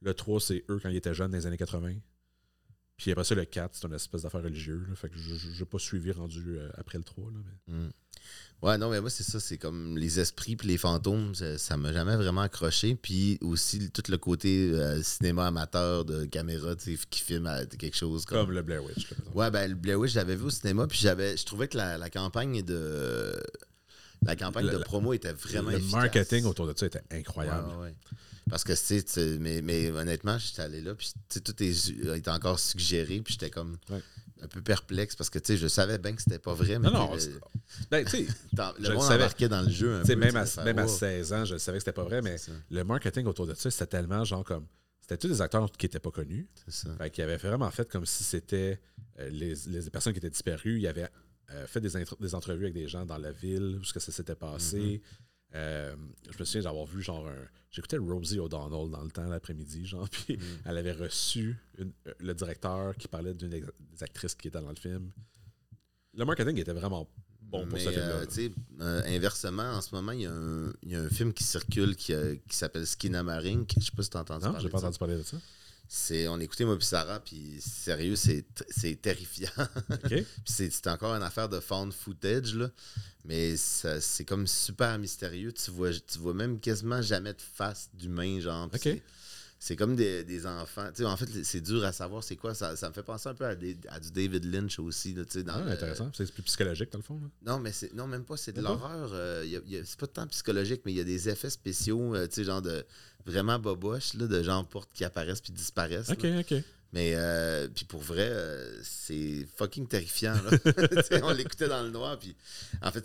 [0.02, 1.94] Le 3, c'est eux quand ils étaient jeunes dans les années 80.
[2.96, 4.86] Puis après ça, le 4, c'est une espèce d'affaire religieuse.
[4.94, 7.30] Fait que je n'ai pas suivi rendu euh, après le 3.
[7.30, 7.74] Là, mais...
[7.74, 7.90] Mm.
[8.62, 9.38] Ouais, non, mais moi, c'est ça.
[9.38, 12.94] C'est comme les esprits puis les fantômes, ça ça m'a jamais vraiment accroché.
[12.96, 18.24] Puis aussi, tout le côté euh, cinéma amateur de caméra, qui filme à- quelque chose
[18.24, 18.46] comme.
[18.46, 19.10] Comme le Blair Witch.
[19.10, 19.16] là.
[19.34, 20.86] Ouais, ben, le Blair Witch, je l'avais vu au cinéma.
[20.86, 23.38] Puis j'avais, je trouvais que la, la campagne de.
[24.24, 25.92] La campagne Le- de promo était vraiment le efficace.
[25.92, 27.68] marketing autour de ça était incroyable.
[27.72, 27.94] ouais, ouais.
[28.48, 31.12] Parce que, tu sais, mais, mais honnêtement, j'étais allé là, puis
[31.44, 34.00] tout est, était encore suggéré, puis j'étais comme Ouais.
[34.40, 36.88] un peu perplexe parce que, tu sais, je savais bien que c'était pas vrai, mais
[36.90, 37.16] Non, non,
[37.90, 40.14] Ben, tu sais, dans- le monde embarquait dans le jeu un peu.
[40.14, 42.36] même, à, même à oh, 16 ans, je savais que c'était pas vrai, mais
[42.70, 44.66] le marketing autour de ça, c'était tellement genre comme.
[45.00, 46.48] C'était tous des acteurs qui n'étaient pas connus?
[46.64, 46.94] c'est ça.
[46.98, 48.80] Fait qu'il avait vraiment fait comme si c'était
[49.20, 50.78] euh, les, les personnes qui étaient disparues.
[50.80, 51.08] Il avait
[51.50, 54.12] euh, fait des, des entrevues avec des gens dans la ville, où ce que ça
[54.12, 55.00] s'était passé.
[55.54, 55.94] Euh,
[56.30, 57.36] je me souviens d'avoir vu genre un.
[57.70, 62.34] J'écoutais Rosie O'Donnell dans le temps l'après-midi, genre, puis elle avait reçu une- euh, le
[62.34, 63.64] directeur qui parlait d'une des
[64.00, 65.10] actrices qui était dans le film.
[66.14, 67.08] Le marketing était vraiment
[67.40, 68.22] bon pour mais, ce film-là.
[68.22, 68.48] euh,
[68.80, 71.44] euh, inversement, en ce moment, il y, a un- il y a un film qui
[71.44, 72.12] circule qui,
[72.48, 73.74] qui s'appelle Skinamarink.
[73.78, 75.36] Je sais pas si tu as entendu non, parler j'ai pas entendu parler de ça.
[75.88, 78.44] C'est, on écoutait moi puis Sarah, puis sérieux, c'est,
[79.00, 79.50] terrifiant.
[79.90, 80.08] OK.
[80.08, 82.70] Puis c'est, encore une affaire de found footage, là.
[83.24, 85.52] Mais c'est comme super mystérieux.
[85.52, 88.68] Tu vois, tu vois même quasiment jamais de face d'humain, genre.
[88.70, 89.02] Puis Ok.
[89.58, 90.86] C'est, comme des, des enfants.
[90.94, 92.54] Tu sais, en fait, c'est dur à savoir c'est quoi.
[92.54, 95.24] Ça, ça me fait penser un peu à, des- à du David Lynch aussi, là,
[95.24, 96.10] tu sais, dans Ah, le- intéressant.
[96.14, 97.18] C'est plus psychologique, dans le fond.
[97.20, 97.52] là.
[97.52, 98.36] non, mais c'est non, même pas.
[98.36, 99.10] C'est de l'horreur.
[99.14, 99.44] euh,
[99.84, 102.60] c'est pas tant psychologique, mais il y a des effets spéciaux, euh, tu sais, genre
[102.60, 102.84] de
[103.26, 106.10] vraiment boboche, là, de gens qui apparaissent puis disparaissent.
[106.10, 106.40] OK, là.
[106.40, 106.54] OK.
[106.92, 110.34] Mais euh, puis pour vrai, euh, c'est fucking terrifiant.
[110.34, 110.56] là.
[111.24, 112.18] On l'écoutait dans le noir.
[112.18, 112.34] Puis
[112.80, 113.04] en fait,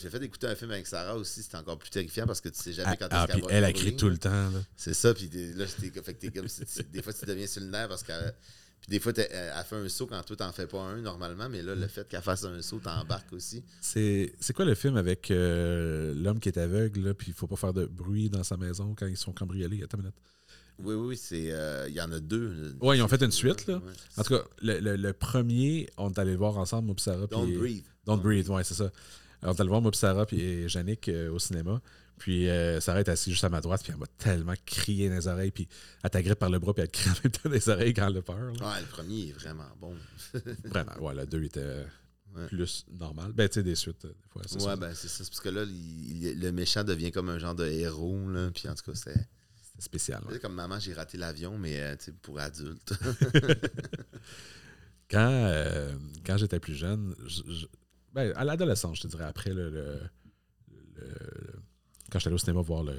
[0.00, 1.42] j'ai fait écouter un film avec Sarah aussi.
[1.42, 3.64] C'était encore plus terrifiant parce que tu sais jamais Ah, quand ah, est-ce va elle
[3.64, 4.50] a crié tout le temps.
[4.76, 5.14] C'est ça.
[5.14, 7.68] Puis là, j'étais- fait que t'es comme si tu- des fois tu deviens sur le
[7.68, 8.32] nerf parce qu'elle
[8.82, 11.48] puis des fois, t'es- elle fait un saut quand toi, t'en fais pas un normalement,
[11.48, 13.62] mais là, le fait qu'elle fasse un saut, t'embarques aussi.
[13.80, 17.56] C'est quoi le film avec euh, l'homme qui est aveugle, là, puis il faut pas
[17.56, 19.82] faire de bruit dans sa maison quand ils sont cambriolés?
[19.82, 20.16] Attends une minute.
[20.78, 21.52] Oui, oui, c'est.
[21.52, 22.74] euh, Il y en a deux.
[22.80, 23.76] Ouais, ils ont fait une suite, là.
[23.76, 23.92] Ouais.
[24.16, 27.26] En tout cas, le, le- le premier, on est allé le voir ensemble, moi Sarah.
[27.28, 27.84] Don't breathe.
[28.04, 28.90] Don't Breathe, ouais, c'est ça.
[29.42, 31.80] On est allé le voir, moi et Sarah, puis Yannick euh, au cinéma.
[32.18, 35.16] Puis euh, Sarah est assise juste à ma droite, puis elle m'a tellement crié dans
[35.16, 35.66] les oreilles, puis
[36.04, 37.94] elle t'agrippe par le bras, puis elle te crie en même temps dans les oreilles
[37.94, 38.36] quand elle a peur.
[38.38, 38.50] là.
[38.52, 39.94] Ouais, le premier est vraiment bon.
[40.64, 41.84] Vraiment, ouais, le 2 était euh,
[42.34, 42.46] Ouais.
[42.46, 43.32] plus normal.
[43.34, 44.76] Ben, tu sais, des suites, euh, des fois, Ouais, ça.
[44.76, 45.22] ben c'est ça.
[45.22, 48.26] Parce que là, il- il- le méchant devient comme un genre de héros.
[48.30, 48.50] Là.
[48.54, 49.12] Puis en tout cas, c'est.
[49.76, 50.22] C'est spécial.
[50.30, 50.38] ouais.
[50.38, 52.94] Comme maman, j'ai raté l'avion, mais euh, tu sais, pour adulte.
[55.10, 55.92] Quand, euh,
[56.24, 57.66] quand j'étais plus jeune, je- je-
[58.14, 59.68] Ben, à l'adolescence, je te dirais, après le.
[59.70, 60.00] le-
[60.96, 61.41] le-
[62.12, 62.94] quand j'étais allé au cinéma voir le.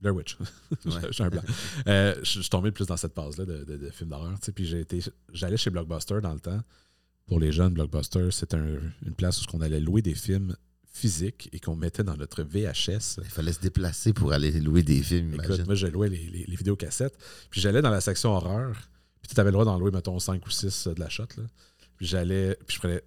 [0.00, 0.36] Blair Witch.
[0.84, 0.92] Ouais.
[1.10, 1.42] J'ai un blanc.
[1.86, 4.38] Euh, je je suis tombé plus dans cette phase-là de, de, de films d'horreur.
[4.54, 4.72] Puis.
[5.32, 6.60] J'allais chez Blockbuster dans le temps.
[7.26, 10.54] Pour les jeunes, Blockbuster, c'était un- une place où on allait louer des films
[10.92, 13.18] physiques et qu'on mettait dans notre VHS.
[13.18, 15.64] Il fallait se déplacer pour aller louer des films, Écoute, imagine.
[15.66, 17.18] moi, je louais les, les, les vidéocassettes.
[17.50, 18.76] Puis j'allais dans la section horreur.
[19.22, 21.24] Puis tu avais le droit d'en louer, mettons, 5 ou 6 de la shot.
[21.36, 21.42] Là.
[21.96, 22.56] Puis j'allais.
[22.66, 23.02] Puis je prenais.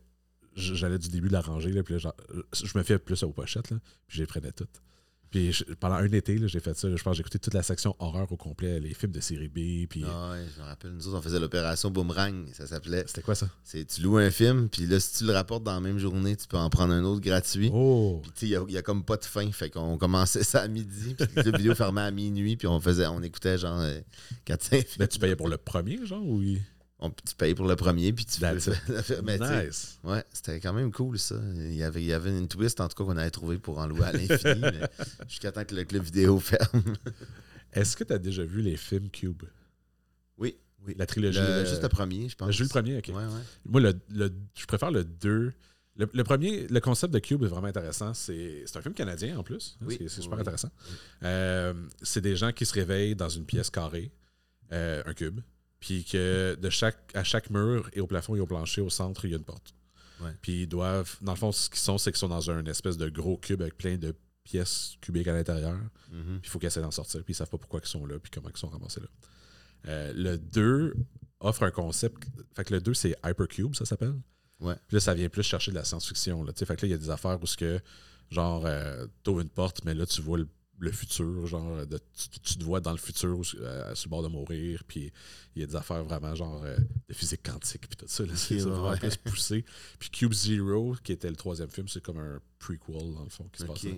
[0.59, 1.71] J'allais du début de la rangée.
[1.71, 2.15] Là, puis là, genre,
[2.53, 3.71] je me fais plus aux pochettes.
[3.71, 4.81] Là, puis je les prenais toutes.
[5.31, 6.89] Puis je- pendant un été, j'ai fait ça.
[6.89, 9.47] Je pense que j'ai écouté toute la section horreur au complet, les films de série
[9.47, 9.87] B.
[9.87, 13.03] Puis Ah ouais, je me rappelle, nous autres, on faisait l'opération Boomerang, ça s'appelait.
[13.05, 13.47] c'était quoi ça?
[13.63, 16.35] C'est tu loues un film, puis là, si tu le rapportes dans la même journée,
[16.35, 17.69] tu peux en prendre un autre gratuit.
[17.71, 18.21] Oh!
[18.23, 20.67] Puis tu sais, il y a- comme pas de fin, fait qu'on commençait ça à
[20.67, 23.83] midi, puis la vidéo fermait à minuit, puis on faisait, on écoutait genre
[24.47, 25.01] 4-5 films.
[25.01, 26.25] Là, tu payais pour le premier, genre?
[26.25, 26.41] ou
[27.01, 28.53] On- tu payes pour le premier, puis tu fais
[29.65, 29.99] Nice!
[30.03, 31.35] Ouais, c'était quand même cool ça.
[31.55, 33.79] Il y avait, il y avait une twist en tout cas qu'on avait trouvé pour
[33.79, 34.61] en louer à l'infini,
[35.29, 36.83] jusqu'à temps que le club vidéo ferme.
[37.71, 39.43] Est-ce que tu as déjà vu les films Cube?
[40.37, 40.93] Oui, oui.
[40.97, 41.39] La trilogie.
[41.39, 42.51] Le- euh, juste le premier, je pense.
[42.51, 43.07] J'ai vu le premier, ok.
[43.09, 43.41] Ouais, ouais.
[43.65, 45.53] Moi, le, le- je préfère le 2.
[45.95, 48.13] Le, le premier, le concept de Cube est vraiment intéressant.
[48.13, 49.77] C'est c'est un film canadien en plus.
[49.81, 50.41] hein, Oui, c'est c'est super oui.
[50.41, 50.69] intéressant.
[51.23, 54.11] Euh, c'est des gens qui se réveillent dans une pièce carrée,
[54.71, 55.41] euh, un cube,
[55.79, 59.25] puis que de chaque, à chaque mur et au plafond et au plancher, au centre,
[59.25, 59.73] il y a une porte.
[60.41, 61.15] Puis ils doivent.
[61.21, 63.61] Dans le fond, ce qu'ils sont, c'est qu'ils sont dans un espèce de gros cube
[63.61, 64.13] avec plein de
[64.43, 65.77] pièces cubiques à l'intérieur.
[66.11, 66.39] Mhm.
[66.39, 68.19] Puis il faut qu'ils essaient d'en sortir, puis ils savent pas pourquoi ils sont là,
[68.19, 69.07] puis comment ils sont ramassés là.
[69.87, 70.93] Euh, le 2
[71.39, 72.17] offre un concept.
[72.53, 74.15] Fait que le 2, c'est Hypercube, ça s'appelle.
[74.59, 74.75] Ouais.
[74.87, 76.45] Puis là, ça vient plus chercher de la science-fiction.
[76.53, 77.79] Fait que là, il y a des affaires où ce que,
[78.29, 80.49] genre, euh, t'ouvres une porte, mais là, tu vois le,
[80.79, 84.23] le futur, genre, de- tu, tu te vois dans le futur, euh, sur le bord
[84.23, 85.11] de mourir, puis
[85.55, 86.77] il y a des affaires vraiment, genre, euh,
[87.07, 88.25] de physique quantique, puis tout ça.
[88.25, 88.97] là, c'est vraiment ouais.
[88.97, 89.65] plus poussé.
[89.99, 93.45] Puis Cube Zero, qui était le troisième film, c'est comme un prequel, dans le fond,
[93.51, 93.97] qui se passe là ouais.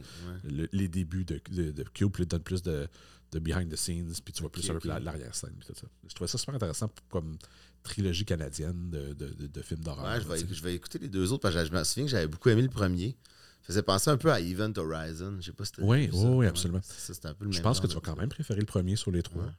[0.52, 2.88] le- les débuts de, de, de Cube, puis donne plus de,
[3.32, 4.86] de behind the scenes, puis tu vois plus Ok, un peu ok.
[4.86, 5.88] la- l'arrière-scène, puis tout ça.
[6.08, 7.38] Je trouvais ça super intéressant pour- comme
[7.84, 10.28] trilogie canadienne de, de, de- de films d'horreur.
[10.28, 12.28] Ouais, vais, je vais écouter les deux autres parce que je me souviens que j'avais
[12.28, 13.16] beaucoup aimé le premier.
[13.62, 15.38] Ça faisait penser un peu à Event Horizon.
[15.40, 16.28] Je sais pas si Oui, vu oui, ça.
[16.30, 16.82] oui, Ouais, absolument.
[16.84, 19.12] ça, un peu le Je pense que tu vas quand même préférer le premier sur
[19.12, 19.44] les trois.
[19.44, 19.52] Ouais.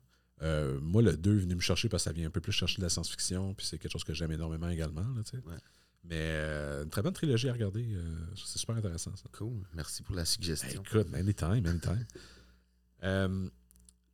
[0.43, 2.51] Euh, moi, le 2 est venu me chercher parce que ça vient un peu plus
[2.53, 5.03] chercher de la science-fiction, puis c'est quelque chose que j'aime énormément également.
[5.03, 5.23] Là.
[5.47, 5.55] Ouais.
[6.05, 7.87] Mais euh, une très bonne trilogie à regarder.
[7.95, 8.03] euh,
[8.35, 9.23] c'est super intéressant, ça.
[9.31, 9.63] Cool.
[9.73, 10.83] Merci pour la Ben, suggestion.
[10.83, 12.05] écoute, anytime, anytime.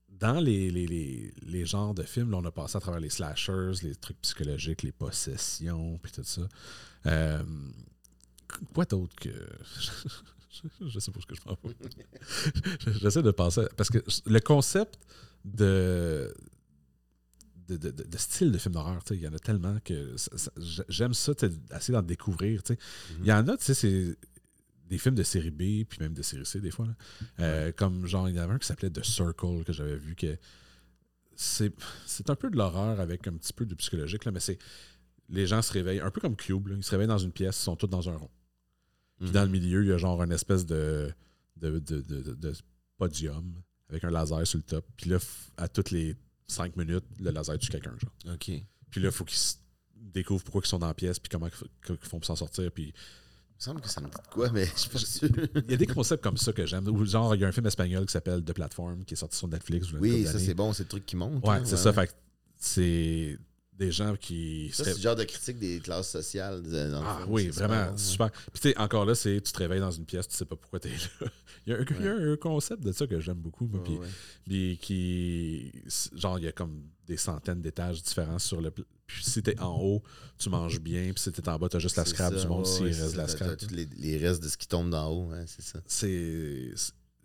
[0.09, 3.11] Dans les, les, les, les genres de films, là, on a passé à travers les
[3.11, 6.43] slashers, les trucs psychologiques, les possessions, puis tout ça.
[8.74, 9.28] Quoi d'autre que.
[10.80, 11.76] je sais pas ce que je m'en vais.
[13.01, 13.62] J'essaie de penser.
[13.76, 14.99] Parce que le concept
[15.44, 16.34] de.
[17.68, 20.16] De, de- style de film d'horreur, il y en a tellement que
[20.88, 21.32] j'aime ça,
[21.76, 22.62] essayer d'en découvrir.
[22.66, 22.78] sais.
[23.20, 24.16] Il y en a, tu sais, c'est
[24.88, 26.86] des films de série B, puis même de série C des fois.
[26.86, 26.94] là.
[27.40, 30.14] Euh, Comme genre, il y en avait un qui s'appelait The Circle que j'avais vu
[30.14, 30.38] que
[31.36, 31.74] c'est
[32.07, 34.59] c'est un peu de l'horreur avec un petit peu de psychologique, là, mais c'est
[35.28, 37.61] les gens se réveillent, un peu comme Cube, là, ils se réveillent dans une pièce,
[37.61, 38.30] ils sont tous dans un rond.
[39.20, 41.12] Puis dans le milieu, il y a genre une espèce de,
[41.56, 42.52] de, de,
[42.96, 43.54] podium
[43.88, 44.84] avec un laser sur le top.
[44.96, 45.18] Puis là,
[45.56, 46.16] à toutes les
[46.46, 48.34] cinq minutes, le laser tue quelqu'un, genre.
[48.34, 48.50] OK.
[48.90, 49.38] Puis là, il faut qu'ils
[49.94, 52.70] découvrent pourquoi ils sont dans la pièce, puis comment ils font pour s'en sortir.
[52.72, 55.28] Puis Il me semble que ça me dit de quoi, mais je suis pas sûr.
[55.54, 56.86] Il y a des concepts comme ça que j'aime.
[56.88, 59.36] Ou genre, il y a un film espagnol qui s'appelle The Platform qui est sorti
[59.36, 59.92] sur Netflix.
[59.92, 61.44] Oui, ça c'est bon, c'est le truc qui monte.
[61.44, 61.92] Ouais, là, c'est ça.
[61.92, 62.14] Fait
[62.56, 63.38] c'est
[63.78, 64.70] des gens qui.
[64.72, 66.62] Ça, c'est le genre de critique des classes sociales.
[66.62, 68.12] dans Ah oui, super vraiment, bon, c'est ouais.
[68.12, 68.30] super.
[68.30, 70.56] Puis tu sais, encore là, c'est tu te réveilles dans une pièce, tu sais pas
[70.56, 71.28] pourquoi t'es là.
[71.66, 73.66] il, y a un, il y a un concept de ça que j'aime beaucoup.
[73.66, 74.08] moi, puis, Ouais, ouais.
[74.44, 75.72] puis qui.
[76.14, 78.70] Genre, il y a comme des centaines d'étages différents sur le.
[78.70, 80.02] Puis si t'es en haut,
[80.38, 81.12] tu manges bien.
[81.12, 83.28] Puis si t'es en bas, t'as juste la scrap ça, du monde s'il reste la
[83.28, 83.56] scrap.
[83.56, 85.80] t'as tous les, les restes de ce qui tombe d'en haut, hein, c'est ça.
[85.86, 86.72] c'est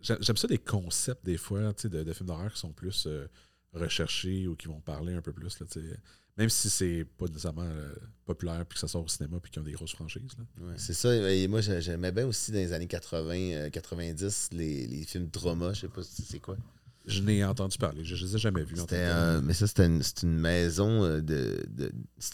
[0.01, 2.73] j'aime j'aime ça des concepts des fois tu sais, de, de films d'horreur qui sont
[2.73, 3.25] plus euh,
[3.73, 5.97] recherchés ou qui vont parler un peu plus là, tu sais.
[6.37, 7.93] Même si c'est pas nécessairement euh,
[8.25, 10.23] populaire puis que ça sort au cinéma puis qu'ils ont des grosses franchises.
[10.61, 11.13] Ouais, c'est ça.
[11.31, 15.29] Et moi, j'ai- j'aimais bien aussi dans les années 80, euh, 90, les, les films
[15.29, 15.73] trauma.
[15.73, 16.57] Je sais pas si c'est quoi.
[17.05, 18.75] je n'ai entendu parler je, je les ai jamais vus
[19.05, 21.61] un- mais ça, c'était une, c'est une maison euh, de.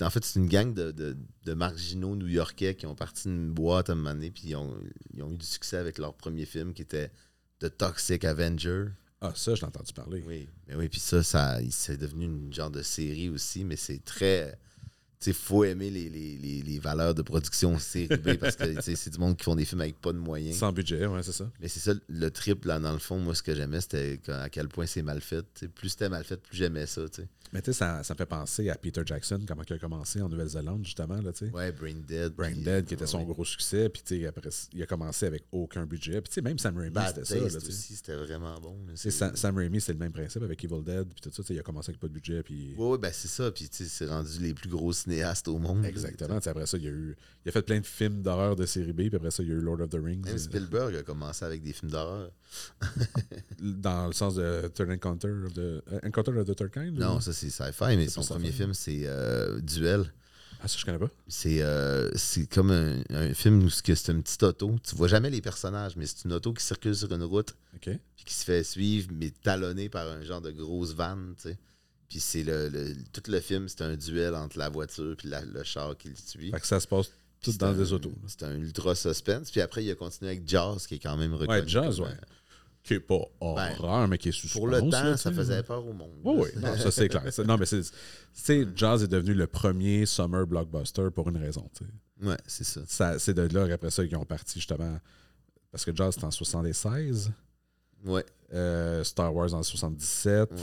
[0.02, 3.90] en fait, c'est une gang de, de, de marginaux new-yorkais qui ont parti d'une boîte
[3.90, 4.78] à un moment donné, puis ils ont,
[5.16, 7.12] ils ont eu du succès avec leur premier film qui était
[7.60, 8.86] The Toxic Avenger.
[9.22, 10.24] Ah ça je l'ai entendu parler.
[10.26, 14.04] Oui, mais oui, puis ça, ça c'est devenu une genre de série aussi, mais c'est
[14.04, 14.58] très
[15.28, 19.10] il faut aimer les, les, les, les, valeurs de production série B parce que c'est
[19.10, 20.58] du monde qui font des films avec pas de moyens.
[20.58, 21.52] Sans budget, ouais, c'est ça.
[21.60, 24.50] Mais c'est ça, le trip, là, dans le fond, moi, ce que j'aimais, c'était à
[24.50, 25.68] quel point c'est mal fait.
[25.76, 27.02] plus c'était mal fait, plus j'aimais ça.
[27.12, 27.28] sais.
[27.52, 30.22] Mais tu sais, ça, ça me fait penser à Peter Jackson, comment il a commencé
[30.22, 31.20] en Nouvelle-Zélande, justement.
[31.20, 31.50] Là, sais.
[31.50, 32.34] ouais, Brain Dead.
[32.34, 33.90] Brain Dead, qui était son gros succès.
[33.90, 36.22] Puis après, il a commencé avec aucun budget.
[36.22, 37.36] Puis même Sam Raimi, c'était ça.
[37.36, 38.78] Là, aussi, c'était vraiment bon.
[38.96, 41.08] Sam, Sam, Raimi, c'est le même principe avec Evil Dead.
[41.08, 42.44] Puis tout ça, il a commencé avec pas de budget.
[42.44, 42.76] Puis...
[42.78, 43.52] Oui, ouais, ben c'est ça.
[43.52, 45.86] Puis c'est rendu les plus gros cinéastes au monde.
[45.86, 46.38] Exactement.
[46.38, 49.08] après ça, il a, eu, il a fait plein de films d'horreur de série B.
[49.08, 50.26] Puis après ça, il y a eu Lord of the Rings.
[50.26, 52.32] Même Spielberg a commencé avec des films d'horreur.
[53.62, 56.98] Dans le sens de Third Encounter of the, Encounter of the Third Kind?
[56.98, 60.12] Non, ça c'est sci-fi, mais son premier film, c'est euh, Duel.
[60.62, 61.10] Ah, ça, je connais pas.
[61.30, 62.12] C'est euh,
[62.52, 64.76] comme un, film où c'est une petite auto.
[64.84, 67.56] Tu vois jamais les personnages, mais c'est une auto qui circule sur une route.
[67.80, 71.58] Puis qui se fait suivre, mais talonnée par un genre de grosse vanne, tu sais.
[72.10, 75.96] Puis c'est le, tout le film, c'est un duel entre la voiture et le char
[75.96, 76.52] qui le suit.
[76.52, 78.14] Fait que ça se passe tout dans des autos.
[78.28, 79.52] C'est un ultra suspense.
[79.52, 81.60] Puis après, il a continué avec Jazz, qui est quand même reconnu.
[81.60, 82.10] Ouais, Jazz, ouais.
[82.84, 85.86] Qui est pas ben, horreur, mais qui est sous Pour le temps, ça faisait peur
[85.86, 86.10] au monde.
[86.24, 87.24] Oui, oui, ça c'est clair.
[87.46, 88.68] Non, mais c'est.
[88.76, 91.70] Jazz est devenu le premier summer blockbuster pour une raison.
[91.82, 91.88] Oui,
[92.22, 92.82] Ouais, c'est ça.
[92.86, 95.00] ça c'est de là qu'après ça, ils ont parti justement.
[95.72, 97.32] Parce que Jazz, c'était en 76.
[98.04, 98.26] Ouais.
[98.54, 100.52] Euh, Star Wars en 77.
[100.52, 100.58] Ouais.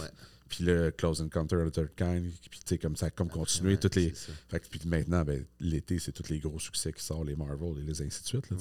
[0.48, 2.30] Puis le Close Encounter of the Third Kind.
[2.50, 3.76] Puis tu sais, comme ça, comme continuer.
[3.78, 4.10] toutes les...
[4.48, 7.78] Fait que, puis maintenant, ben, l'été, c'est tous les gros succès qui sortent, les Marvel
[7.78, 8.50] et les ainsi de suite.
[8.50, 8.56] Là,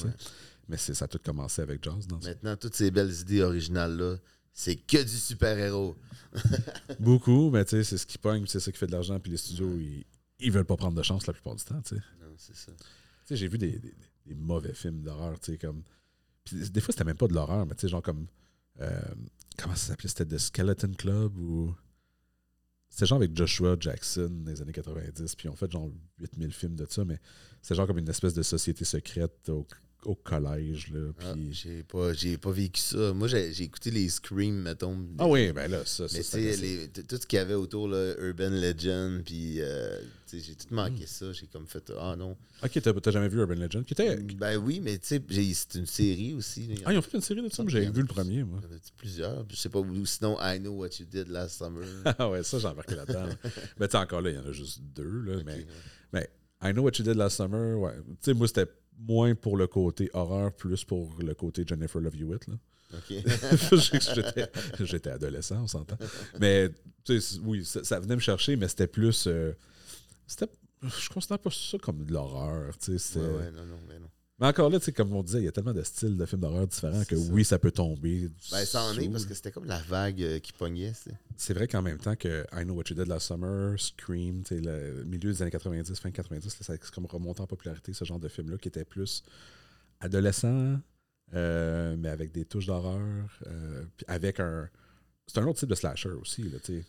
[0.67, 2.07] mais ça a tout commencé avec Jaws.
[2.07, 4.17] Dans Maintenant, toutes ces belles idées originales-là,
[4.53, 5.95] c'est que du super-héros.
[6.99, 9.31] Beaucoup, mais tu sais, c'est ce qui pogne, c'est ça qui fait de l'argent, puis
[9.31, 10.05] les studios, ils,
[10.39, 12.01] ils veulent pas prendre de chance la plupart du temps, tu sais.
[12.21, 12.71] Non, c'est ça.
[12.71, 12.85] Tu
[13.25, 13.79] sais, j'ai vu des,
[14.25, 15.83] des, mauvais films d'horreur, tu sais, comme...
[16.43, 18.27] Puis des fois, c'était même pas de l'horreur, mais tu sais, genre comme...
[18.81, 19.01] Euh,
[19.57, 20.09] comment ça s'appelait?
[20.09, 21.75] C'était The Skeleton Club ou...
[22.89, 26.53] C'était genre avec Joshua Jackson dans les années 90, puis ils ont fait genre 8000
[26.53, 27.19] films de ça, mais
[27.61, 29.67] c'est genre comme une espèce de société secrète au
[30.05, 30.91] au collège.
[30.91, 33.13] Là, ah, j'ai pas, pas vécu ça.
[33.13, 34.97] Moi, j'ai écouté les Scream, mettons.
[35.17, 38.49] Ah oui, ben là, ça, Mais tu tout ce qu'il y avait autour, là, Urban
[38.49, 39.99] Legend, puis euh,
[40.31, 41.07] j'ai tout manqué hmm.
[41.07, 41.31] ça.
[41.33, 42.37] J'ai comme fait, ah non.
[42.63, 43.83] Ok, t'as jamais vu Urban Legend?
[43.83, 44.15] Qui était...
[44.17, 45.21] Ben oui, mais tu sais,
[45.53, 46.75] c'est une série aussi.
[46.85, 48.59] Ah, ils ont fait une série de ça, j'ai vu le premier, moi.
[48.63, 49.45] Il y en a plusieurs?
[49.49, 51.85] Je sais pas, ou sinon, I Know What You Did Last Summer.
[52.05, 53.29] ah ouais, ça, j'ai embarqué là-dedans.
[53.79, 55.41] mais tu sais, encore là, il y en a juste deux, là.
[55.45, 55.65] mais,
[56.13, 56.29] mais
[56.61, 57.93] I Know What You Did Last Summer, ouais.
[57.95, 58.67] Tu sais, moi, c'était
[58.99, 62.47] moins pour le côté horreur, plus pour le côté Jennifer Love Hewitt.
[62.47, 62.55] Là.
[64.79, 65.97] J'étais adolescent, on s'entend.
[66.39, 66.69] Mais
[67.43, 69.27] oui, ça, venait me chercher, mais c'était plus.
[69.27, 69.53] Euh,
[70.27, 70.47] c'était,
[70.81, 72.73] je considère pas ça comme de l'horreur.
[72.87, 74.09] Ouais, ouais, non, non, mais non.
[74.39, 76.67] Mais encore là, comme on disait, il y a tellement de styles de films d'horreur
[76.67, 78.29] différents que oui, ça peut tomber.
[78.51, 80.91] Ben, ça en est parce que c'était comme la vague euh, qui pognait.
[81.37, 85.05] C'est vrai qu'en même temps que I Know What You Did Last Summer, Scream, le
[85.05, 88.27] milieu des années 90, fin 90, ça a comme remonté en popularité, ce genre de
[88.27, 89.23] film-là qui était plus
[90.01, 90.79] adolescent,
[91.33, 94.69] euh, mais avec des touches d'horreur, euh, avec un.
[95.27, 96.85] C'est un autre type de slasher aussi, là, tu sais.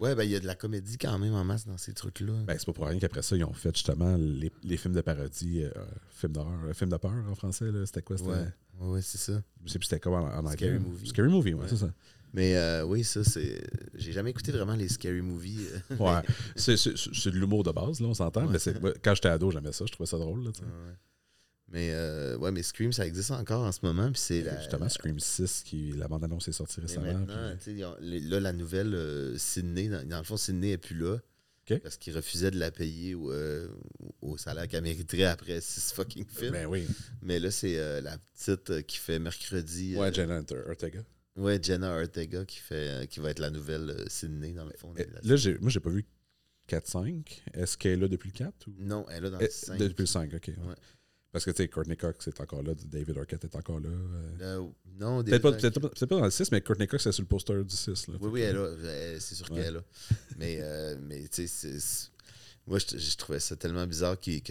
[0.00, 2.34] Ouais, ben il y a de la comédie quand même en masse dans ces trucs-là.
[2.46, 5.00] Ben, c'est pas pour rien qu'après ça, ils ont fait justement les, les films de
[5.00, 5.70] parodie, euh,
[6.10, 7.66] films d'horreur, euh, films de peur en français.
[7.86, 8.46] C'était quoi Ouais,
[8.80, 9.42] ouais c'est ça.
[9.64, 10.52] Je sais plus c'était quoi en, en anglais.
[10.52, 11.08] Scary Movie.
[11.08, 11.90] Scary Movie, ouais, c'est ça.
[12.34, 13.62] Mais euh, oui, ça, c'est.
[13.94, 15.68] J'ai jamais écouté vraiment les scary movies.
[15.98, 16.22] ouais.
[16.54, 18.46] C'est de l'humour de base, là, on s'entend.
[18.48, 18.58] Mais
[19.02, 19.86] quand j'étais ado, j'aimais ça.
[19.86, 20.44] Je trouvais ça drôle.
[20.44, 20.50] Là.
[21.68, 24.10] Mais euh, ouais, mais Scream, ça existe encore en ce moment.
[24.12, 27.26] Puis c'est Justement, Scream 6, qui, la bande-annonce est sortie récemment.
[27.26, 31.18] là, la nouvelle euh, Sydney, dans, le fond, Sydney n'est plus là.
[31.82, 33.66] Parce qu'il refusait de la payer au, euh,
[34.22, 36.52] au salaire qu'elle mériterait après six fucking films.
[36.52, 36.86] Ben oui.
[37.22, 39.96] Mais là, c'est euh, la petite qui fait mercredi.
[39.96, 41.00] Ouais, Jenna Ortega.
[41.34, 44.94] Ouais, Jenna Ortega qui, fait, qui va être la nouvelle Sydney, dans le fond.
[44.94, 46.06] là, là moi, j'ai pas vu
[46.68, 47.42] 4-5.
[47.54, 48.74] Est-ce qu'elle est là depuis le 4 ou...
[48.78, 49.76] Non, elle est là dans le 5.
[49.78, 50.46] Depuis le 5, ok.
[50.46, 50.74] Ouais.
[51.36, 53.90] Parce que, tu sais, Courtney Cox est encore là, David Arquette est encore là.
[53.90, 54.62] Euh...
[54.62, 54.66] euh
[54.98, 57.76] non, Peut-être pas, pas, dans le 6, mais Courtney Cox est sur le poster du
[57.76, 58.08] 6.
[58.08, 59.20] Là, oui, oui, elle est là.
[59.20, 59.82] C'est sûr qu'elle est là.
[60.38, 61.78] mais, euh, mais tu sais,
[62.66, 64.42] moi, je, trouvais ça tellement bizarre qu'ils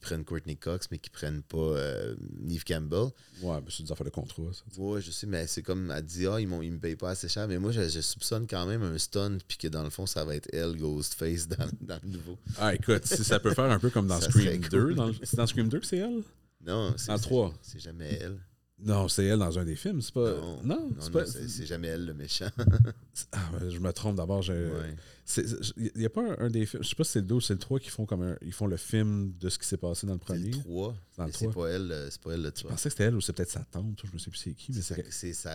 [0.00, 3.08] prennent Courtney Cox, mais qu'ils prennent pas euh, Neve Campbell.
[3.42, 4.62] Ouais, mais c'est des affaires de contrat, ça.
[4.80, 7.28] Ouais, je sais, mais c'est comme, elle dit, ah, ils, ils me payent pas assez
[7.28, 7.48] cher.
[7.48, 10.36] Mais moi, je, soupçonne quand même un stun, puis que dans le fond, ça va
[10.36, 12.38] être elle, Ghostface, dans, dans le nouveau.
[12.58, 14.96] Ah, écoute, si ça peut faire un peu comme dans Scream 2.
[15.24, 16.22] C'est dans Scream 2 que c'est elle?
[16.64, 17.10] Non, c'est.
[17.10, 17.54] En 3.
[17.60, 18.38] C'est jamais elle.
[18.78, 20.30] Non, c'est elle dans un des films, c'est pas.
[20.36, 21.24] Non, Non, non, c'est pas.
[21.64, 22.50] jamais elle le méchant.
[23.32, 24.42] Ah, ouais, je me trompe d'abord.
[24.42, 24.94] j'ai- Ouais.
[25.76, 26.82] Il n'y a pas un, un des films.
[26.82, 28.36] Je sais pas si c'est le 2 ou c'est le 3 qui font comme un,
[28.42, 30.50] ils font le film de ce qui s'est passé dans le C'est premier.
[30.50, 30.96] le 3.
[31.16, 31.64] Dans le mais C'est 3.
[31.64, 32.70] pas elle, euh, c'est pas elle le Je tueur.
[32.72, 34.00] pensais que c'était elle ou c'est peut-être sa tante.
[34.04, 35.52] Je me sais plus c'est qui, mais C'est c'est sa-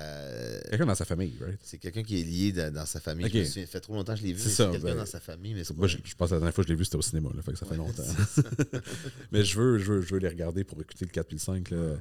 [0.57, 0.69] c'est sa.
[0.69, 1.59] quelqu'un dans sa famille, right?
[1.61, 3.25] C'est quelqu'un qui est lié dans, dans sa famille.
[3.27, 3.31] Ok.
[3.33, 4.41] Je me souviens, ça fait trop longtemps que je l'ai vu.
[4.41, 6.39] C'est C'est quelqu'un ben, dans sa famille, mais c'est Moi, je, je pense que la
[6.39, 8.03] dernière fois que je l'ai vu, c'était au cinéma, là, fait que ça fait longtemps.
[8.03, 8.49] c'est ça.
[9.31, 11.41] mais je veux, je, veux, je veux les regarder pour écouter le 4 puis le
[11.41, 11.69] 5.
[11.69, 11.77] Là.
[11.77, 11.97] Ouais, ouais.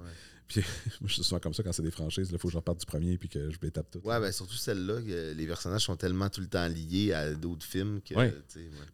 [0.46, 0.62] Puis
[1.02, 2.30] moi, je suis souvent comme ça quand c'est des franchises.
[2.32, 3.98] Il faut que je reparte du premier puis que je les tape tout.
[4.02, 5.00] Ouais, ben surtout celle-là,
[5.34, 8.14] les personnages sont tellement tout le temps liés à d'autres films que.
[8.14, 8.32] Ouais.
[8.32, 8.34] ouais.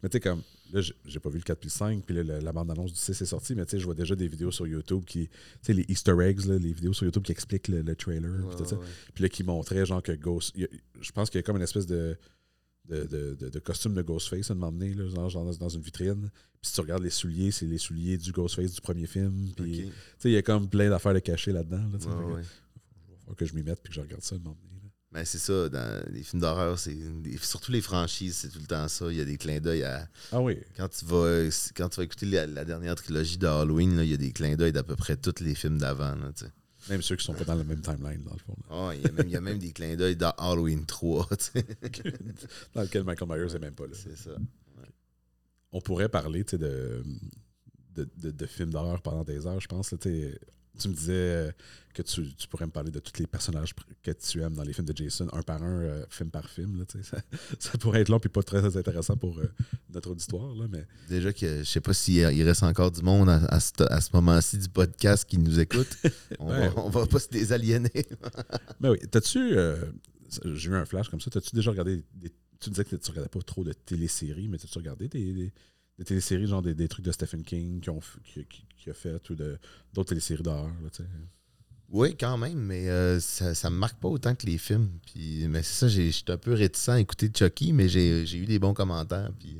[0.03, 0.41] Mais tu sais, comme,
[0.73, 2.99] là, j'ai- pas vu le 4 puis le 5, puis là, la, la bande-annonce du
[2.99, 5.27] 6 est sortie, mais tu sais, je vois déjà des vidéos sur YouTube qui.
[5.27, 8.47] Tu sais, les Easter eggs, là, les vidéos sur YouTube qui expliquent le, le trailer,
[8.47, 8.77] puis tout ça.
[9.13, 10.55] Puis là, qui montrait, genre, que Ghost.
[10.57, 12.17] je pense qu'il y a comme une espèce de.
[12.87, 15.57] De, de, de- de costume de Ghostface à un moment donné, là, genre, genre dans-
[15.57, 16.29] dans une vitrine.
[16.61, 19.49] Puis si tu regardes les souliers, c'est les souliers du Ghostface du premier film.
[19.57, 19.91] Puis, Ok.
[19.91, 21.77] tu sais, il y a comme plein d'affaires de cachées là-dedans.
[21.79, 21.97] Là.
[22.33, 22.47] Ouais, que
[23.25, 24.74] faut que je m'y mette puis que je regarde ça à un moment donné.
[25.15, 25.21] Là.
[25.21, 26.97] Ben, c'est ça, dans les films d'horreur, c'est
[27.41, 29.05] surtout les franchises, c'est tout le temps ça.
[29.09, 30.07] Il y a des clins d'œil à.
[30.31, 30.57] Ah oui.
[30.75, 34.11] Quand tu vas, quand tu vas écouter la, la dernière trilogie de Halloween, là, il
[34.11, 36.15] y a des clins d'œil d'à peu près tous les films d'avant.
[36.89, 38.55] Même ceux qui sont pas dans la même timeline, dans le fond.
[38.69, 38.93] là.
[38.93, 41.27] Il, y a même, il y a même des clins d'œil dans Halloween 3.
[41.29, 41.65] tu sais.
[42.75, 43.93] dans lequel Michael Myers n'est même pas là.
[43.93, 44.35] C'est ça.
[45.71, 47.03] On pourrait parler de,
[47.95, 49.91] de, de, de films d'horreur pendant des heures, je pense.
[49.91, 49.97] là,
[50.77, 51.51] tu me disais euh,
[51.93, 53.73] que tu, tu pourrais me parler de tous les personnages
[54.03, 56.77] que tu aimes dans les films de Jason, un par un, euh, film par film.
[56.79, 57.17] Là, ça,
[57.59, 59.49] ça pourrait être long et pas très intéressant pour euh,
[59.93, 60.53] notre auditoire.
[60.55, 63.59] Là, mais Déjà que je sais pas s'il il reste encore du monde à, à
[63.59, 65.97] ce, à ce moment-ci du podcast qui nous écoute.
[66.39, 66.67] On, Ouais.
[66.69, 67.91] va, on va pas se désaliéner.
[68.79, 69.57] Mais oui, t'as-tu.
[69.57, 69.77] euh,
[70.53, 71.29] J'ai eu un flash comme ça.
[71.31, 72.03] T'as-tu déjà regardé.
[72.13, 75.53] Des, tu disais que tu regardais pas trop de téléséries, mais t'as-tu regardé des, des,
[75.97, 78.93] des téléséries, genre des, des trucs de Stephen King qui, ont, qui, qui- qui a
[78.93, 80.71] fait ou d'autres téléséries d'horreur?
[81.89, 84.89] Oui, quand même, mais euh, ça, ça me marque pas autant que les films.
[85.05, 88.59] Puis, mais c'est ça, j'étais un peu réticent à écouter Chucky, mais j'ai eu des
[88.59, 89.31] bons commentaires.
[89.39, 89.57] Puis,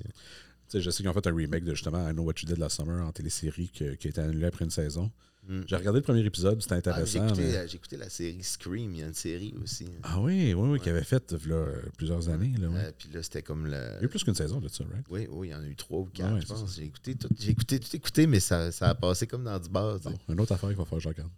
[0.74, 2.58] euh, je sais qu'ils ont fait un remake de justement I Know What You Did
[2.58, 5.12] Last Summer en télésérie que- qui a été annulé après une saison.
[5.48, 5.62] Hmm.
[5.68, 6.90] J'ai regardé le premier épisode, c'était Ah, j'ai
[7.20, 7.28] intéressant.
[7.28, 9.86] écouté, mais- euh, j'ai écouté la série Scream, il y a une série aussi.
[9.86, 10.00] hein.
[10.04, 10.80] Ah oui, oui, oui, Ouais.
[10.80, 11.66] qui avait fait là,
[11.98, 12.54] plusieurs années.
[12.60, 12.80] Là, ouais.
[12.80, 13.72] Euh, puis là, c'était comme le.
[13.72, 15.06] Il y a eu plus qu'une saison de ça, right?
[15.10, 16.76] Oui, oui, il y en a eu trois ou quatre, Ah ouais, je pense.
[16.76, 19.66] J'ai écouté tout, j'ai écouté tout écouté, mais ça, ça a passé comme dans du
[19.66, 19.70] sais.
[19.72, 21.32] Bon, une autre affaire qu'il va falloir que je regarde.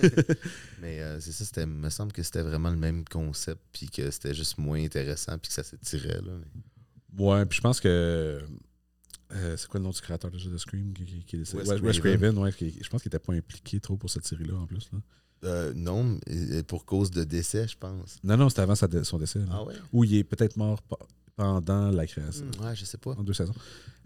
[0.80, 4.10] Mais euh, c'est ça, c'était, me semble que c'était vraiment le même concept, puis que
[4.10, 6.20] c'était juste moins intéressant, puis que ça s'étirait.
[6.22, 8.40] Là, mais- Ouais, puis je pense que.
[9.32, 11.62] Euh, c'est quoi le nom du créateur déjà de Scream qui, qui- qui est décédé?
[11.80, 12.38] Wes Craven.
[12.38, 14.88] Ouais, qui- je pense qu'il n'était pas impliqué trop pour cette série-là en plus.
[14.92, 14.98] Là.
[15.44, 18.18] Euh, non, euh, pour cause de décès, je pense.
[18.22, 19.38] Non, non, c'était avant sa son décès.
[19.38, 19.46] là.
[19.50, 19.74] Ah ouais?
[19.92, 20.82] Ou il est peut-être mort
[21.36, 22.44] pendant la création.
[22.44, 23.12] Hmm, ouais, je sais pas.
[23.12, 23.54] En deux saisons.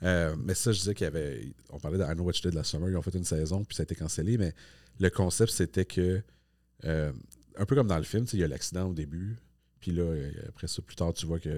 [0.02, 1.52] Euh, mais ça, je disais qu'il y avait.
[1.70, 2.88] On parlait de I Know What You Did Last Summer.
[2.90, 4.38] Ils ont fait une saison, puis ça a été cancellé.
[4.38, 4.54] Mais
[5.00, 6.22] le concept, c'était que.
[6.84, 9.36] un peu comme dans le film, il y a l'accident au début.
[9.80, 10.04] Puis là,
[10.48, 11.50] après ça, plus tard, tu vois qu'un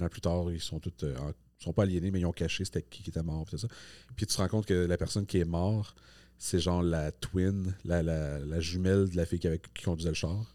[0.00, 0.92] an plus tard, ils sont tous.
[1.04, 3.44] en- sont pas aliénés, mais ils ont caché c'était qui qui était mort.
[3.44, 3.68] Puis, tout ça.
[4.16, 5.96] puis tu te rends compte que la personne qui est morte,
[6.38, 10.10] c'est genre la twin, la, la, la jumelle de la fille qui, avait- qui conduisait
[10.10, 10.54] le char.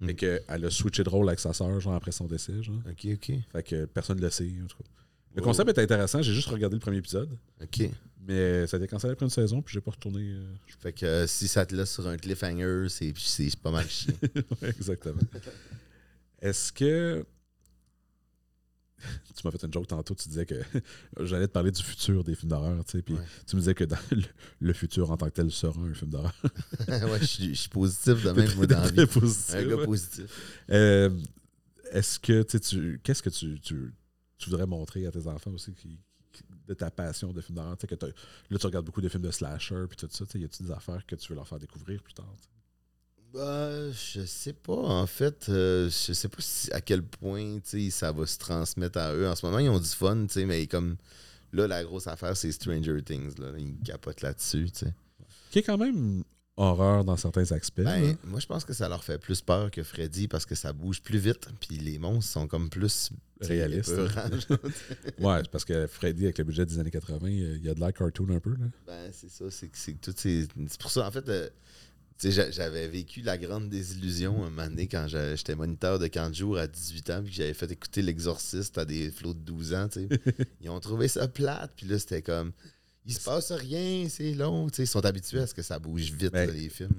[0.00, 0.06] Mm.
[0.06, 2.62] Fait qu'elle a switché de rôle avec sa sœur, genre après son décès.
[2.62, 2.80] Genre.
[2.90, 3.32] Ok, ok.
[3.52, 4.84] Fait que personne ne le sait, en tout cas.
[5.36, 5.44] Le Oh.
[5.44, 6.20] concept est intéressant.
[6.22, 7.30] J'ai juste regardé le premier épisode.
[7.62, 7.88] Ok.
[8.26, 10.20] Mais ça a été cancellé après une saison, puis j'ai pas retourné.
[10.22, 13.88] euh, Fait que euh, si ça te laisse sur un cliffhanger, c'est, c'est pas mal
[13.88, 14.12] chiant.
[14.62, 15.22] ouais, exactement.
[16.40, 17.24] Est-ce que.
[19.34, 20.54] Tu m'as fait une joke tantôt, tu disais que
[21.20, 23.20] j'allais te parler du futur des films d'horreur, tu sais, puis Ouais.
[23.46, 24.22] tu me disais que dans le,
[24.60, 26.34] le futur en tant que tel sera un film d'horreur.
[26.88, 29.10] ouais, je suis, je suis positif de même, moi, dans la Très vie.
[29.20, 29.84] positif, Un gars ouais.
[29.86, 30.62] positif.
[30.70, 31.10] Euh,
[31.92, 33.00] Est-ce que tu sais.
[33.02, 33.94] Qu'est-ce que tu, tu,
[34.38, 35.98] tu voudrais montrer à tes enfants aussi qui,
[36.32, 37.76] qui- de ta passion de films d'horreur?
[37.78, 40.24] Tu sais, que Là, tu regardes beaucoup de films de slasher, puis tout ça.
[40.24, 42.32] tu sais, Y a-t-il des affaires que tu veux leur faire découvrir plus tard?
[43.32, 45.46] Bah, je sais pas, en fait.
[45.48, 47.58] euh, je sais pas si- à quel point
[47.90, 49.28] ça va se transmettre à eux.
[49.28, 50.96] En ce moment, ils ont du fun, mais comme
[51.52, 53.38] là, la grosse affaire, c'est Stranger Things.
[53.38, 53.52] Là.
[53.58, 54.68] Ils capotent là-dessus.
[55.50, 56.24] Qui est quand même
[56.56, 57.80] horreur dans certains aspects.
[57.82, 60.72] Ben, moi, je pense que ça leur fait plus peur que Freddy parce que ça
[60.72, 61.48] bouge plus vite.
[61.60, 63.10] Puis les monstres sont comme plus
[63.40, 63.94] Réalistes.
[63.96, 64.08] genre.
[65.18, 67.74] Ouais, c'est parce que Freddy, avec le budget des années 80, euh, il y a
[67.74, 68.50] de l'air cartoon un peu.
[68.50, 68.66] Là.
[68.86, 70.46] Ben, c'est ça, c'est que c'est que toutes ces.
[70.68, 71.48] C'est pour ça, en fait, euh,
[72.22, 76.58] j'avais vécu la grande désillusion un moment donné quand j'étais moniteur de camp de jour
[76.58, 79.88] à 18 ans, puis que j'avais fait écouter L'Exorciste à des flots de 12 ans,
[79.88, 80.08] tu sais.
[80.60, 82.52] Ils ont trouvé ça plate, puis là, c'était comme.
[83.06, 84.82] Il se passe rien, c'est long, tu sais.
[84.82, 86.90] Ils sont habitués à ce que ça bouge vite, Ben, là, les films.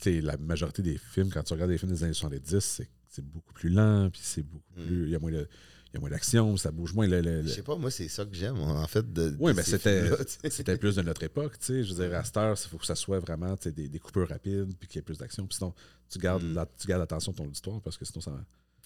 [0.00, 3.22] T'sais, la majorité des films, quand tu regardes des films des années 70, c'est c'est
[3.26, 4.86] beaucoup plus lent, puis c'est beaucoup Mm.
[4.86, 5.04] plus.
[5.04, 5.46] Il y a moins de.
[5.92, 7.06] Il y a moins d'action, ça bouge moins.
[7.06, 9.12] Le, le- le- Je sais pas, moi, c'est ça que j'aime, en fait.
[9.12, 10.08] De, Oui, de mais c'était
[10.50, 11.84] c'était plus de notre époque, tu sais.
[11.84, 14.28] Je veux dire, à cette heure, il faut que ça soit vraiment des, des coupures
[14.28, 15.46] rapides, puis qu'il y ait plus d'action.
[15.46, 15.74] Puis sinon,
[16.08, 16.54] tu gardes, Mm.
[16.54, 18.32] la- tu gardes l'attention de ton auditoire, parce que sinon, ça...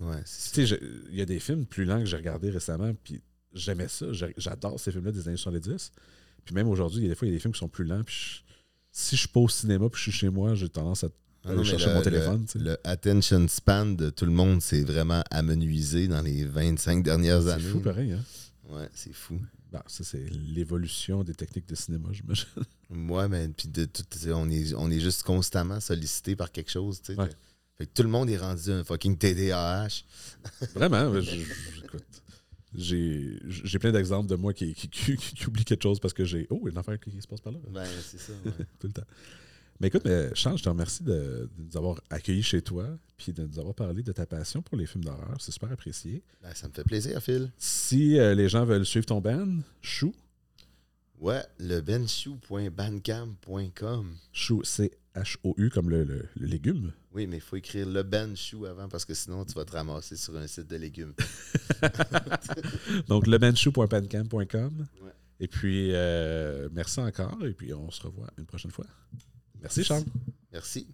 [0.01, 0.23] Ouais.
[0.25, 0.81] Tu sais,
[1.11, 3.23] il y a des films plus lents que j'ai regardés récemment, puis
[3.55, 4.07] j'aimais ça.
[4.37, 5.93] J'adore ces films-là des années 70.
[6.45, 7.69] Puis même aujourd'hui, il y a des fois, il y a des films qui sont
[7.69, 8.41] plus lents, puis je-
[8.93, 11.09] si je suis pas au cinéma, puis je suis chez moi, j'ai tendance à
[11.49, 15.23] Ah non, chercher le- mon téléphone, le, attention span de tout le monde s'est vraiment
[15.31, 17.63] amenuisé dans les 25 dernières C'est années.
[17.69, 18.23] fou pareil, hein?
[18.69, 19.41] Ouais, c'est fou.
[19.73, 20.25] Bon, ça, c'est
[20.55, 22.47] l'évolution des techniques de cinéma, j'imagine.
[23.11, 27.01] Ouais, mais puis de tout, on est, on est juste constamment sollicité par quelque chose,
[27.03, 27.21] tu sais.
[27.21, 27.29] Ouais.
[27.77, 30.03] Fait que tout le monde est rendu un fucking TDAH.
[30.75, 32.05] Vraiment, je- je- écoute,
[32.75, 36.25] j'ai j'ai plein d'exemples de moi qui, qui, qui- qui oublie quelque chose parce que
[36.25, 36.47] j'ai.
[36.51, 37.59] Oh, il y a une affaire qui, qui se passe par là.
[37.71, 38.33] Ben, c'est ça.
[38.45, 38.53] ouais.
[38.81, 39.03] Tout le temps.
[39.81, 43.33] Mais écoute, mais Charles, je te remercie de, de nous avoir accueillis chez toi puis
[43.33, 45.37] de nous avoir parlé de ta passion pour les films d'horreur.
[45.41, 46.23] C'est super apprécié.
[46.43, 47.51] Ben, ça me fait plaisir, Phil.
[47.59, 50.15] Si euh, les gens veulent suivre ton band, Chou,
[51.19, 54.07] Ouais, le benchou.bandcamp.com.
[54.33, 56.93] Chou, c'est H-O-U comme le, le- le légume.
[57.15, 60.15] Oui, mais il faut écrire le benchou avant parce que sinon tu vas te ramasser
[60.17, 61.15] sur un site de légumes.
[63.09, 64.87] Donc, lebenchou.pancam.com.
[65.03, 65.11] Ouais.
[65.41, 67.39] Et puis, euh, merci encore.
[67.47, 68.85] Et puis, on se revoit une prochaine fois.
[69.63, 70.05] Merci, Charles.
[70.53, 70.87] Merci.